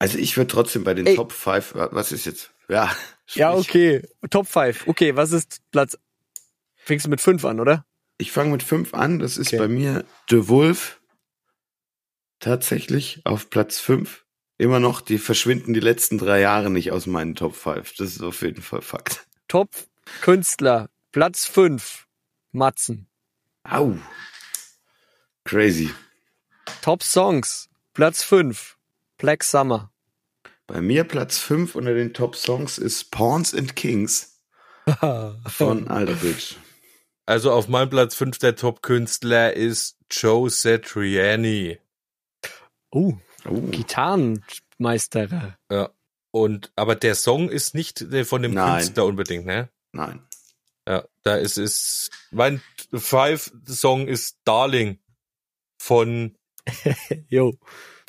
[0.04, 1.16] Also ich würde trotzdem bei den Ey.
[1.16, 2.50] Top 5, was ist jetzt?
[2.68, 2.94] Ja,
[3.28, 3.68] Ja, sprich.
[3.68, 4.08] okay.
[4.30, 4.86] Top 5.
[4.86, 5.96] Okay, was ist Platz?
[6.76, 7.86] Fängst du mit 5 an, oder?
[8.18, 9.18] Ich fange mit 5 an.
[9.18, 9.58] Das ist Okay.
[9.58, 11.00] bei mir The Wolf.
[12.40, 14.24] Tatsächlich auf Platz 5.
[14.58, 17.94] Immer noch, die verschwinden die letzten drei Jahre nicht aus meinen Top 5.
[17.96, 19.26] Das ist auf jeden Fall Fakt.
[19.48, 19.70] Top
[20.20, 20.90] Künstler.
[21.12, 22.06] Platz 5.
[22.52, 23.08] Matzen.
[23.64, 23.96] Au.
[25.44, 25.90] Crazy.
[26.82, 27.68] Top Songs.
[27.94, 28.76] Platz 5.
[29.18, 29.90] Black Summer.
[30.66, 34.40] Bei mir Platz 5 unter den Top Songs ist Pawns and Kings
[35.46, 36.56] von Alderbridge.
[37.26, 41.78] Also auf meinem Platz 5 der Top-Künstler ist Joe Satriani.
[42.90, 43.14] oh,
[43.46, 43.60] Oh.
[43.60, 45.58] Gitarrenmeister.
[45.70, 45.90] Ja.
[46.30, 48.80] Und, aber der Song ist nicht der von dem Nein.
[48.80, 49.68] Künstler unbedingt, ne?
[49.92, 50.26] Nein.
[50.88, 52.62] Ja, da ist es, mein
[52.92, 54.98] Five-Song ist Darling
[55.78, 56.36] von
[57.28, 57.58] Jo.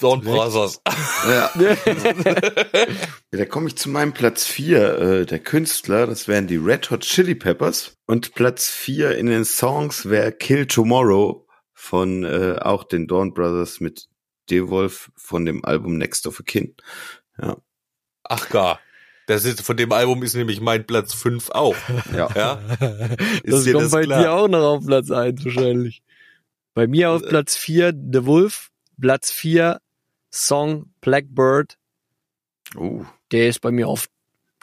[0.02, 0.24] Recht.
[0.24, 0.82] Brothers.
[1.28, 1.52] Ja.
[3.32, 6.08] Ja, da komme ich zu meinem Platz 4 äh, der Künstler.
[6.08, 7.98] Das wären die Red Hot Chili Peppers.
[8.06, 13.80] Und Platz 4 in den Songs wäre Kill Tomorrow von äh, auch den Dawn Brothers
[13.82, 14.08] mit
[14.50, 16.76] Wolf von dem Album Next of a Kin.
[17.41, 17.58] Ja.
[18.24, 18.80] Ach gar.
[19.28, 21.76] Das ist, von dem Album ist nämlich mein Platz 5 auch.
[22.16, 22.30] Ja.
[22.36, 22.62] Ja.
[23.43, 24.22] Das dir kommt das bei klar?
[24.22, 26.04] dir auch noch auf Platz 1 wahrscheinlich.
[26.74, 27.28] Bei mir auf Äh.
[27.28, 28.70] Platz 4 The Wolf,
[29.02, 29.80] Platz 4
[30.36, 31.78] Song Blackbird,
[32.76, 34.10] Uh, der ist bei mir oft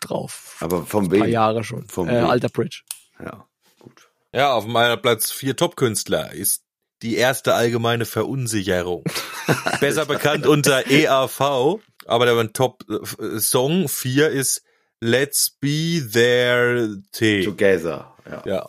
[0.01, 0.57] drauf.
[0.61, 1.31] aber von Ein paar wem?
[1.31, 1.89] Jahre schon.
[1.89, 2.25] Vom äh, wem?
[2.27, 2.83] Alter Bridge.
[3.19, 3.47] Ja,
[3.79, 4.11] gut.
[4.35, 6.63] Ja, auf meiner Platz 4 Top-Künstler ist
[7.01, 9.05] die erste allgemeine Verunsicherung.
[9.81, 14.63] Besser bekannt unter EAV, aber der Top-Song 4 ist
[15.01, 17.45] Let's Be There T.
[17.45, 18.15] Together.
[18.29, 18.43] Ja.
[18.45, 18.67] Ja.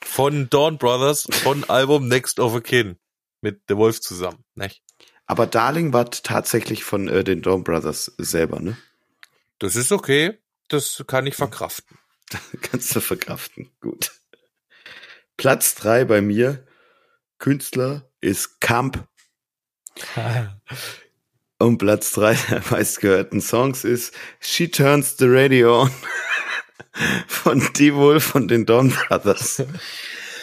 [0.00, 2.96] Von Dawn Brothers, von Album Next of a Kin.
[3.42, 4.83] Mit The Wolf zusammen, nicht?
[5.26, 8.76] Aber Darling war tatsächlich von äh, den Dawn Brothers selber, ne?
[9.58, 10.38] Das ist okay.
[10.68, 11.98] Das kann ich verkraften.
[12.62, 13.70] Kannst du verkraften.
[13.80, 14.12] Gut.
[15.36, 16.66] Platz drei bei mir,
[17.38, 19.06] Künstler, ist Camp.
[21.58, 25.90] Und Platz drei der meistgehörten Songs ist She Turns the Radio On
[27.26, 29.62] von D-Wohl von den Dawn Brothers.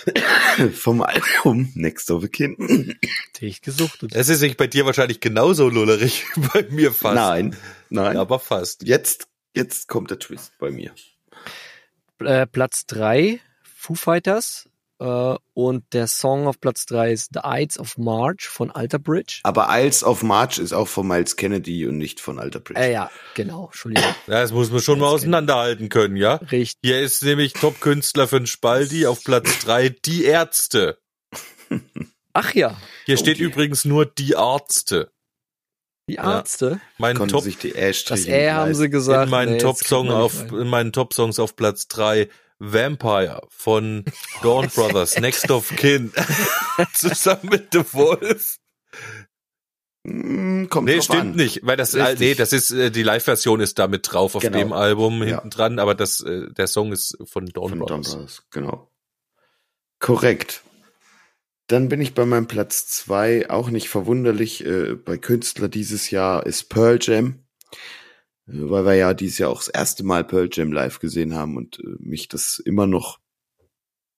[0.73, 2.97] Vom Album Next of a Kin.
[3.39, 4.15] Dich gesuchtet.
[4.15, 7.15] Es ist nicht bei dir wahrscheinlich genauso lullerig wie bei mir fast.
[7.15, 7.55] Nein,
[7.89, 8.17] nein.
[8.17, 8.83] Aber fast.
[8.83, 10.93] Jetzt, jetzt kommt der Twist bei mir.
[12.19, 14.69] Äh, Platz 3 Foo Fighters
[15.01, 19.39] äh, und der Song auf Platz 3 ist The Ides of March von Alter Bridge.
[19.43, 22.79] Aber Isles of March ist auch von Miles Kennedy und nicht von Alter Bridge.
[22.79, 24.13] Äh, ja, genau, Entschuldigung.
[24.27, 26.35] Ja, das muss man schon mal Ganz auseinanderhalten können, ja?
[26.35, 26.77] Richtig.
[26.83, 30.99] Hier ist nämlich Top-Künstler für den Spaldi auf Platz 3 die Ärzte.
[32.33, 35.11] Ach ja, Hier steht übrigens nur die Ärzte.
[36.07, 36.79] die Ärzte.
[36.99, 39.25] Mein Konnten Top sich die Das Ä haben sie gesagt.
[39.25, 42.29] in meinen nee, jetzt Top-Song kriegt man auf, Top-Songs auf Platz 3
[42.63, 44.05] Vampire von
[44.43, 46.11] Dawn Brothers, Next of Kin.
[46.93, 48.57] Zusammen mit The Wolf.
[50.03, 51.31] Mm, kommt Nee, stimmt an.
[51.35, 52.19] nicht, weil das, äh, Richtig.
[52.19, 54.57] nee, das ist, äh, die Live-Version ist da mit drauf auf Genau.
[54.57, 55.27] dem Album Ja.
[55.35, 58.13] hinten dran, aber das, äh, der Song ist von Dawn Von Dawn Brothers.
[58.13, 58.91] Brothers, genau.
[59.99, 60.63] Korrekt.
[61.67, 64.65] Dann bin ich bei meinem Platz zwei auch nicht verwunderlich.
[64.65, 67.39] Äh, bei Künstler dieses Jahr ist Pearl Jam.
[68.53, 71.79] Weil wir ja dieses Jahr auch das erste Mal Pearl Jam live gesehen haben und
[71.79, 73.19] äh, mich das immer noch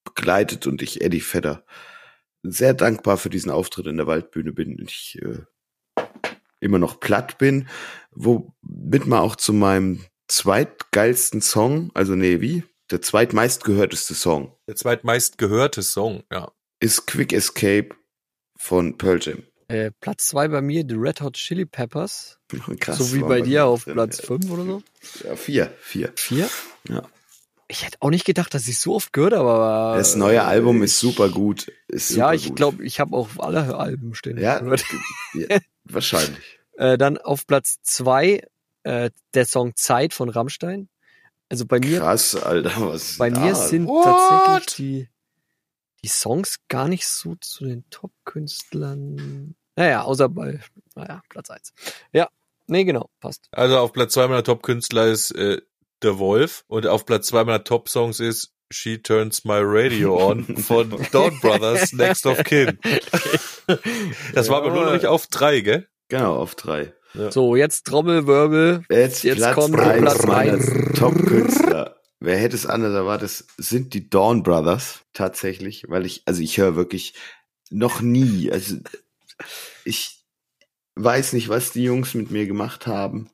[0.03, 1.63] begleitet und ich Eddie Vedder
[2.43, 5.39] sehr dankbar für diesen Auftritt in der Waldbühne bin und ich äh,
[6.59, 7.67] immer noch platt bin,
[8.11, 12.63] womit man auch zu meinem zweitgeilsten Song, also nee, wie?
[12.91, 16.51] Der zweitmeistgehörteste Song Der zweitmeist gehörte Song, ja.
[16.79, 17.89] ist Quick Escape
[18.57, 19.43] von Pearl Jam.
[19.68, 22.38] Äh, Platz 2 bei mir, The Red Hot Chili Peppers.
[22.80, 22.97] Krass.
[22.97, 23.93] so wie bei dir auf drin.
[23.93, 24.84] Platz 5 oder so.
[25.24, 26.11] Ja, vier, vier.
[26.16, 26.49] 4.
[26.89, 27.03] Ja.
[27.68, 29.97] Ich hätte auch nicht gedacht, dass ich so oft gehört habe, aber.
[29.97, 31.72] Das neue Album ist super gut.
[31.88, 34.38] Ist super Ja, ich glaube, ich habe auch alle Alben stehen.
[34.38, 34.61] Ja,
[35.34, 36.59] ja, wahrscheinlich.
[36.78, 38.43] Äh, dann auf Platz zwei
[38.84, 40.89] äh, der Song Zeit von Rammstein.
[41.49, 43.39] Also bei mir, Krass, Alter, was bei da?
[43.39, 44.03] mir sind What?
[44.05, 45.09] tatsächlich die,
[46.04, 49.56] die Songs gar nicht so zu den Top-Künstlern.
[49.76, 50.60] Naja, außer bei,
[50.95, 51.74] naja, Platz eins.
[52.12, 52.30] Ja,
[52.68, 53.47] nee, genau, passt.
[53.51, 55.62] Also auf Platz zwei meiner Top-Künstler ist äh,
[56.01, 60.89] The Wolf und auf Platz zwei meiner Top-Songs ist She Turns My Radio On von
[61.12, 62.80] Dawn Brothers Next of Kin.
[64.34, 65.88] Das war aber nur noch nicht auf drei, gell?
[66.10, 66.91] Genau, auf drei.
[67.30, 68.84] So, jetzt Trommelwirbel.
[68.89, 70.99] Jetzt, Jetzt Platz kommt Platz meiner eins.
[70.99, 71.95] Top-Künstler.
[72.24, 76.57] Wer hätte es anders erwartet, das sind die Dawn Brothers tatsächlich, weil ich, also ich
[76.57, 77.15] höre wirklich
[77.69, 78.78] noch nie, also
[79.84, 80.24] ich
[80.95, 83.30] weiß nicht, was die Jungs mit mir gemacht haben.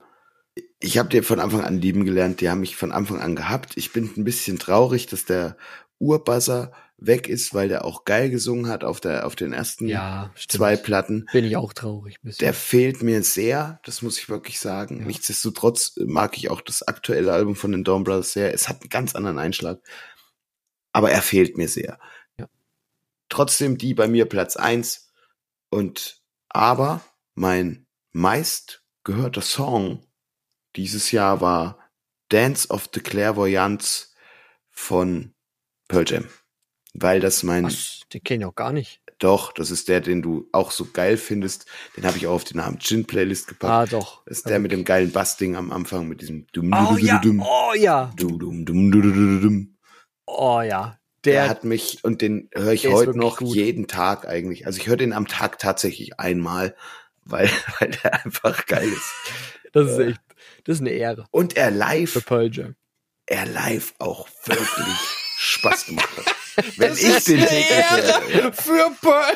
[0.80, 3.78] Ich habe die von Anfang an lieben gelernt, die haben mich von Anfang an gehabt.
[3.78, 5.56] Ich bin ein bisschen traurig, dass der
[6.00, 6.72] Urbuzzer
[7.02, 10.76] weg ist, weil der auch geil gesungen hat auf der auf den ersten Ja, zwei
[10.76, 11.26] Platten.
[11.32, 12.18] Bin ich auch traurig.
[12.40, 15.00] Der fehlt mir sehr, das muss ich wirklich sagen.
[15.00, 15.06] Ja.
[15.06, 18.54] Nichtsdestotrotz mag ich auch das aktuelle Album von den Dawn Brothers sehr.
[18.54, 19.80] Es hat einen ganz anderen Einschlag.
[20.92, 22.00] Aber er fehlt mir sehr.
[22.38, 22.48] Ja.
[23.30, 25.12] Trotzdem die bei mir Platz eins
[25.70, 27.02] Und aber
[27.36, 30.06] mein meist gehörter Song
[30.76, 31.80] dieses Jahr war
[32.30, 34.08] Dance of the Clairvoyance
[34.70, 35.34] von
[35.88, 36.28] Pearl Jam.
[36.94, 38.02] Weil das mein Was?
[38.14, 39.02] Den kenne ich auch gar nicht.
[39.20, 41.66] doch, das ist der, den du auch so geil findest.
[41.96, 43.72] Den habe ich auch auf die Namen Gin Playlist gepackt.
[43.72, 44.24] Ah, doch.
[44.26, 47.74] Das ist der mit dem geilen Bassding am Anfang, mit diesem dum Oh ja, oh
[47.76, 49.76] ja, dum dum dum
[50.26, 50.98] oh ja.
[51.26, 53.54] Der Der, hat mich, und den höre ich heute noch gut.
[53.54, 54.66] jeden Tag eigentlich.
[54.66, 56.76] Also ich höre den am Tag tatsächlich einmal,
[57.26, 59.12] weil, weil der einfach geil ist.
[59.74, 60.22] das ist echt,
[60.64, 62.26] das ist eine Ehre Und er live,
[63.26, 66.66] er live auch wirklich Spaß gemacht hat.
[66.78, 69.36] Wenn ich den täglich höre, Für Pearl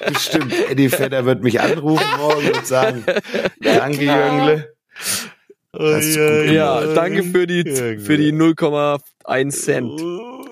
[0.12, 3.04] bestimmt, Eddie Vedder wird mich anrufen morgen und sagen,
[3.60, 4.72] danke Jüngle.
[5.72, 10.00] Du Ja, danke für die, für die 0,1 Cent.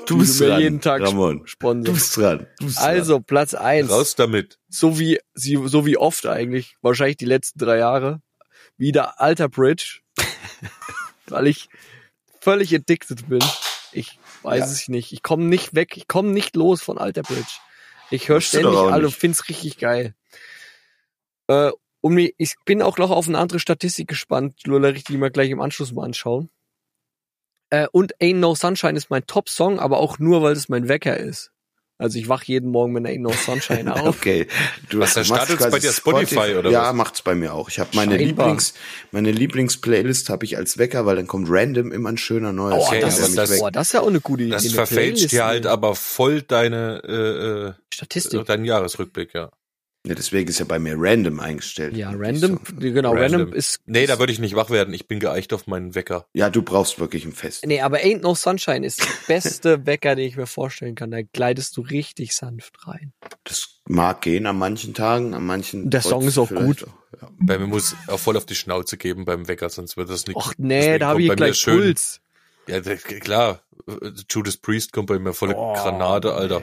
[0.09, 1.41] Du bist du mir dran, jeden Tag Ramon.
[1.41, 1.95] Du Sponsor.
[1.95, 2.47] bist dran.
[2.59, 3.91] Du bist Also, Platz eins.
[3.91, 4.59] Raus damit.
[4.69, 8.21] So wie, so wie oft eigentlich, wahrscheinlich die letzten drei Jahre,
[8.77, 10.01] wieder Alter Bridge.
[11.27, 11.69] weil ich
[12.41, 13.41] völlig addicted bin.
[13.93, 14.67] Ich weiß Ja.
[14.67, 15.13] es nicht.
[15.13, 15.97] Ich komme nicht weg.
[15.97, 17.59] Ich komme nicht los von Alter Bridge.
[18.11, 20.15] Ich höre ständig alle und find's richtig geil.
[21.49, 25.17] Äh, und mir, ich bin auch noch auf eine andere Statistik gespannt, die wir richtig
[25.19, 26.51] mal gleich im Anschluss mal anschauen.
[27.71, 31.17] Äh, und Ain't No Sunshine ist mein Top-Song, aber auch nur, weil es mein Wecker
[31.17, 31.53] ist.
[32.01, 34.07] Also ich wach jeden Morgen mit Ain't No Sunshine auf.
[34.21, 34.47] Okay.
[34.89, 36.95] Du Was, startet's quasi bei dir Spotify oder Ja, was?
[36.95, 37.69] macht's bei mir auch.
[37.69, 38.47] Ich habe meine Scheinbar.
[38.47, 38.75] Lieblings,
[39.11, 42.87] meine Lieblings-Playlist habe ich als Wecker, weil dann kommt random immer ein schöner neuer Oh,
[42.87, 44.53] Okay, Song, das, das- das ist ja auch eine gute Idee.
[44.53, 45.73] Das verfälscht Playlist dir halt nehmen.
[45.73, 48.45] aber voll deine, äh, äh, Statistik.
[48.47, 49.51] deinen Jahresrückblick, ja.
[50.09, 51.95] Ja, deswegen ist ja bei mir random eingestellt.
[51.95, 52.79] Ja, random, Song.
[52.81, 53.81] genau, random, ist.
[53.85, 54.95] Nee, da würde ich nicht wach werden.
[54.95, 56.27] Ich bin geeicht auf meinen Wecker.
[56.33, 57.67] Ja, du brauchst wirklich ein Fest.
[57.67, 61.11] Nee, aber Ain't No Sunshine ist der beste Wecker, den ich mir vorstellen kann.
[61.11, 63.13] Da gleitest du richtig sanft rein.
[63.45, 65.91] Das mag gehen an manchen Tagen, an manchen.
[65.91, 66.85] Der Song ist auch gut.
[66.85, 67.31] Auch, ja.
[67.39, 70.37] Bei mir muss auch voll auf die Schnauze geben beim Wecker, sonst wird das nicht.
[70.37, 72.23] Och nee, da habe ich gleich Puls.
[72.67, 73.61] Ja, klar.
[74.31, 76.63] Judas Priest kommt bei mir volle Oh, Granate, Alter.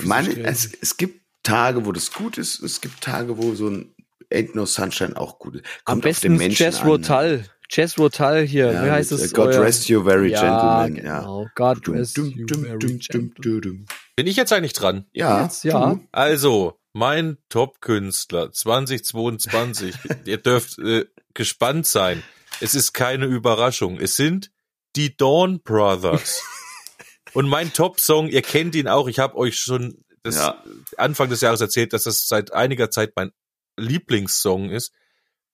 [0.00, 0.44] Man, gewesen.
[0.44, 3.94] es, es gibt Tage, wo das gut ist, es gibt Tage, wo so ein
[4.32, 5.64] Ain't No Sunshine auch gut ist.
[5.84, 6.86] Am Kommt auf den besten Menschen Jazz an.
[6.86, 6.90] ne?
[6.92, 7.44] Rotal.
[7.72, 9.30] Jazz Rotal hier, Ja, wie heißt es?
[9.32, 11.04] äh, God Euer- rest you very ja, gentlemen.
[11.06, 11.20] Ja.
[11.20, 11.46] genau.
[11.54, 12.98] God Dum, rest dum, you dum, very dum, dum,
[13.34, 13.60] gentlemen.
[13.60, 13.84] dum.
[14.16, 15.06] Bin ich jetzt eigentlich dran?
[15.12, 15.98] Ja, Jetzt, ja.
[16.12, 19.94] Also, mein Top-Künstler 2022.
[20.26, 22.22] Ihr dürft äh, gespannt sein.
[22.60, 23.98] Es ist keine Überraschung.
[24.00, 24.50] Es sind
[24.96, 26.42] die Dawn Brothers.
[27.32, 29.06] Und mein Top-Song, ihr kennt ihn auch.
[29.08, 30.62] Ich habe euch schon das Ja.
[30.96, 33.32] Anfang des Jahres erzählt, dass das seit einiger Zeit mein
[33.76, 34.92] Lieblingssong ist.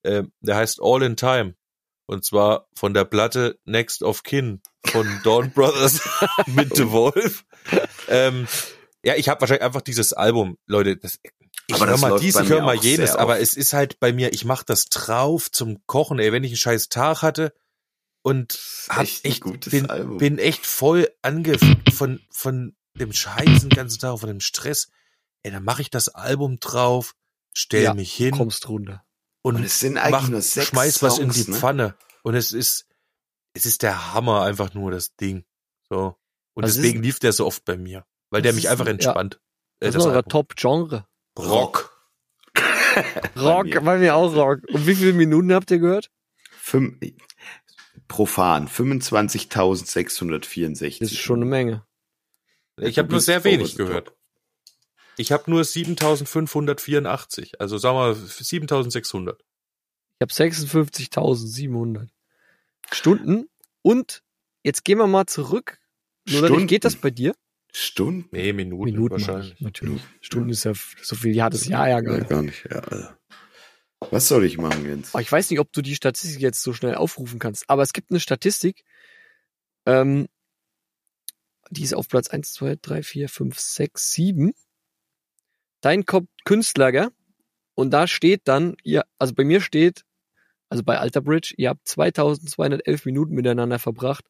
[0.02, 1.54] Äh, der heißt All in Time.
[2.06, 6.00] Und zwar von der Platte Next of Kin von Dawn Brothers
[6.46, 7.44] mit The Wolf.
[8.08, 8.46] Ähm,
[9.04, 11.18] ja, ich habe wahrscheinlich einfach dieses Album, Leute, das,
[11.68, 14.32] ich Aber höre mal dies, ich höre mal jenes, aber es ist halt bei mir,
[14.32, 17.52] ich mache das drauf zum Kochen, ey, wenn ich einen scheiß Tag hatte
[18.22, 18.58] und
[18.88, 20.18] hab echt echt, gutes bin, Album.
[20.18, 24.88] bin echt voll angefickt von, von dem Scheiß den ganzen Tag, von dem Stress.
[25.42, 27.14] Ey, dann mache ich das Album drauf,
[27.52, 29.04] stell Ja, mich hin Kommst runter.
[29.42, 31.56] und, Und es sind eigentlich mach, nur sechs schmeiß was in Songs, die ne?
[31.58, 31.94] Pfanne.
[32.22, 32.86] Und es ist,
[33.54, 35.44] es ist der Hammer, einfach nur das Ding.
[35.88, 36.16] So.
[36.54, 38.04] Und Was deswegen ist- lief der so oft bei mir.
[38.30, 39.08] Weil der mich ist einfach denn- ja.
[39.10, 39.40] entspannt.
[39.80, 40.28] Äh, Das ist Album.
[40.28, 41.06] Top-Genre.
[41.38, 41.92] Rock.
[43.36, 43.80] Rock, mir.
[43.82, 44.60] bei mir auch Rock.
[44.72, 46.10] Und wie viele Minuten habt ihr gehört?
[46.58, 46.98] Fünf,
[48.08, 50.98] profan 25.664.
[51.00, 51.85] Das ist schon eine Menge.
[52.80, 54.12] Ich habe nur sehr wenig gehört.
[55.18, 59.40] Ich habe nur 7584, also sagen wir 7600.
[60.18, 62.08] Ich habe 56.700
[62.92, 63.48] Stunden.
[63.82, 64.22] Und
[64.62, 65.78] jetzt gehen wir mal zurück.
[66.28, 66.52] Stunden?
[66.52, 67.34] dann geht das bei dir?
[67.72, 68.28] Stunden?
[68.32, 69.60] Nee, Minuten, Minuten wahrscheinlich.
[69.60, 70.02] natürlich.
[70.20, 70.72] Stunden ist ja
[71.02, 72.30] so viel Jahr das Jahr ja gar Ja, nicht.
[72.30, 72.64] gar nicht.
[72.70, 73.08] Ja, also.
[74.10, 75.14] Was soll ich machen jetzt?
[75.14, 77.68] Aber ich weiß nicht, ob du die Statistik jetzt so schnell aufrufen kannst.
[77.70, 78.84] Aber es gibt eine Statistik,
[79.86, 80.26] ähm,
[81.70, 84.52] die ist auf Platz 1, 2, 3, 4, 5, 6, 7.
[85.80, 87.08] Dein Kopf Künstler, gell?
[87.74, 90.04] Und da steht dann, ihr, also bei mir steht,
[90.68, 94.24] also bei Alter Bridge, ihr habt 2211 Minuten miteinander verbracht.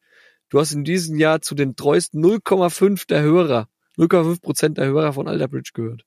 [0.49, 5.13] Du hast in diesem Jahr zu den treuesten 0,5 der Hörer, 0,5 Prozent der Hörer
[5.13, 6.05] von Alter Bridge gehört.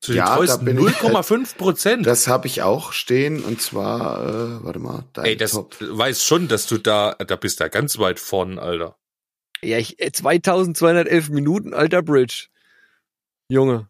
[0.00, 2.06] Zu den Ja, treuesten bin ich- 0,5 Prozent.
[2.06, 4.20] Das habe ich auch stehen und zwar,
[4.60, 5.76] äh, warte mal, dein Ey, das Top.
[5.80, 8.96] weiß schon, dass du da, da bist da ganz weit vorn, Alter.
[9.62, 12.48] Ja, ich, äh, 2211 Minuten Alter Bridge.
[13.48, 13.88] Junge.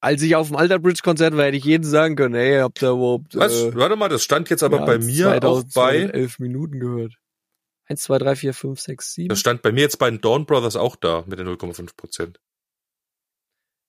[0.00, 2.82] Als ich auf dem Alter Bridge Konzert war, hätte ich jeden sagen können, ey, habt
[2.82, 3.52] ihr überhaupt, Was?
[3.52, 5.68] äh, Warte mal, das stand jetzt aber mehr bei mir auch bei,
[6.08, 7.16] 2211 Minuten gehört.
[7.84, 9.28] 1, 2, 3, 4, 5, 6, 7.
[9.28, 12.40] das stand bei mir jetzt bei den Dawn Brothers auch da mit den 0,5 Prozent.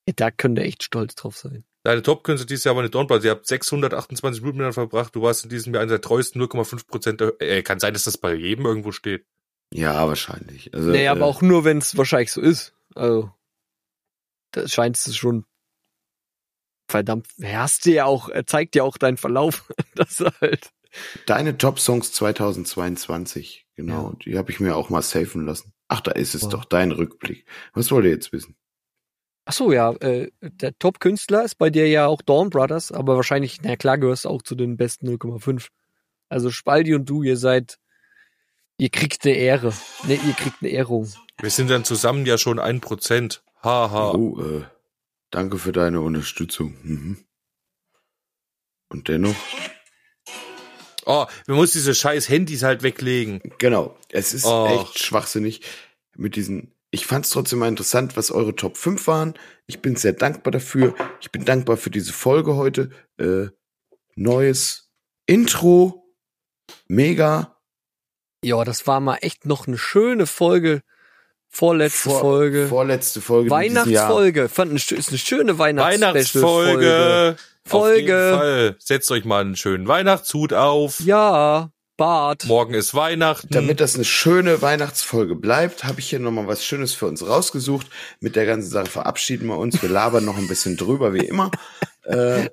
[0.08, 1.64] Ja, da könnt ihr echt stolz drauf sein.
[1.84, 3.26] Deine Top-Künstler dieses Jahr waren die Dawn Brothers.
[3.26, 5.16] Ihr habt 628 Minuten verbracht.
[5.16, 7.22] Du warst in diesem Jahr einer der treuesten 0,5 Prozent.
[7.40, 9.26] Äh, kann sein, dass das bei jedem irgendwo steht.
[9.74, 10.74] Ja, wahrscheinlich.
[10.74, 12.74] Also, aber äh, auch nur, wenn es wahrscheinlich so ist.
[12.96, 13.32] Also,
[14.52, 15.46] da scheint es schon
[16.90, 20.72] verdammt, hast du ja auch, er zeigt ja auch deinen Verlauf, dass er halt,
[21.26, 24.10] Deine Top-Songs 2022, genau.
[24.10, 24.16] Ja.
[24.26, 25.72] Die habe ich mir auch mal safen lassen.
[25.88, 26.50] Ach, da ist es Wow.
[26.50, 27.46] doch, dein Rückblick.
[27.74, 28.56] Was wollt ihr jetzt wissen?
[29.46, 33.62] ach so, ja, äh, der Top-Künstler ist bei dir ja auch Dawn Brothers, aber wahrscheinlich,
[33.64, 35.68] na klar, gehörst du auch zu den besten 0,5.
[36.30, 37.78] Also Spaldi und du, ihr seid,
[38.82, 39.72] ihr kriegt eine Ehre.
[40.08, 41.08] Ne, ihr kriegt eine Ehrung.
[41.40, 43.44] Wir sind dann zusammen ja schon ein Prozent.
[43.62, 44.14] Haha.
[44.14, 44.64] Oh, äh,
[45.30, 46.76] danke für deine Unterstützung.
[46.82, 47.18] Mhm.
[48.90, 49.36] Und dennoch,
[51.06, 53.42] Oh, man muss diese scheiß Handys halt weglegen.
[53.58, 54.70] genau, es ist Och.
[54.70, 55.62] echt schwachsinnig
[56.16, 56.76] mit diesen.
[56.92, 59.34] Ich fand es trotzdem mal interessant, was eure Top 5 waren.
[59.66, 60.94] Ich bin sehr dankbar dafür.
[61.22, 62.90] Ich bin dankbar für diese Folge heute.
[63.18, 63.48] Äh,
[64.16, 64.92] neues
[65.26, 66.14] Intro.
[66.88, 67.61] Mega.
[68.44, 70.82] Ja, das war mal echt noch eine schöne Folge.
[71.48, 72.68] Vorletzte Vor- Folge.
[72.68, 73.50] Vorletzte Folge.
[73.50, 74.50] Weihnachtsfolge.
[74.50, 76.86] Fand eine, ist eine schöne Weihnachtsfolge.
[76.88, 77.36] Weihnachtsfolge.
[77.66, 78.00] Auf Folge.
[78.00, 78.76] jeden Fall.
[78.80, 81.00] Setzt euch mal einen schönen Weihnachtshut auf.
[81.02, 82.46] Ja, Bart.
[82.46, 83.50] Morgen ist Weihnachten.
[83.52, 87.86] Damit das eine schöne Weihnachtsfolge bleibt, habe ich hier nochmal was Schönes für uns rausgesucht.
[88.22, 89.80] Mit der ganzen Sache verabschieden wir uns.
[89.84, 91.52] Wir labern noch ein bisschen drüber, wie immer.
[92.06, 92.50] Äh,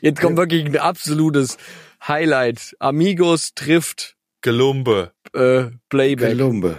[0.00, 1.58] Jetzt kommt wirklich ein absolutes
[2.06, 2.74] Highlight.
[2.80, 5.12] Amigos trifft Gelumbe.
[5.34, 6.30] äh, Playback.
[6.30, 6.76] Gelumbe.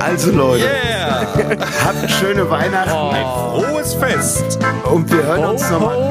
[0.00, 1.20] Also Leute, Yeah!
[1.84, 3.60] habt schöne Weihnachten Oh.
[3.60, 4.58] Frohes Fest.
[4.90, 6.08] und wir hören uns nochmal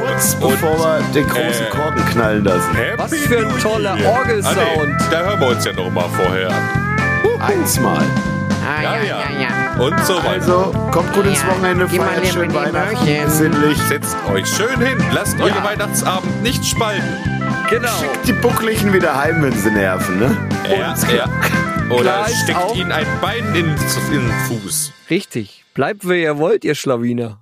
[0.00, 2.74] kurz bevor wir den großen äh, Korken knallen lassen.
[2.74, 3.96] Happy Was für ein toller.
[4.06, 4.56] Orgelsound.
[4.58, 6.50] Ah, nee, da hören wir uns ja noch mal vorher.
[7.40, 8.02] Eins mal.
[8.66, 9.82] Ah, Ja, ja, ja.
[9.84, 10.28] Und so weiter.
[10.30, 13.78] Also, kommt gut ins Ja, Wochenende, feiert schön Weihnachten, sinnlich.
[13.88, 14.98] Setzt euch schön hin.
[15.12, 17.02] Lasst euren Weihnachtsabend nicht spalten.
[17.70, 17.88] Genau.
[17.98, 20.36] Schickt die Buckligen wieder heim, wenn sie nerven, ne?
[20.70, 21.28] Ja, ja.
[21.90, 23.66] Oder steckt ihnen ein Bein in,
[24.14, 24.92] in den Fuß.
[25.10, 25.64] Richtig.
[25.74, 27.38] Bleibt, wer ihr wollt, ihr Schlawiner.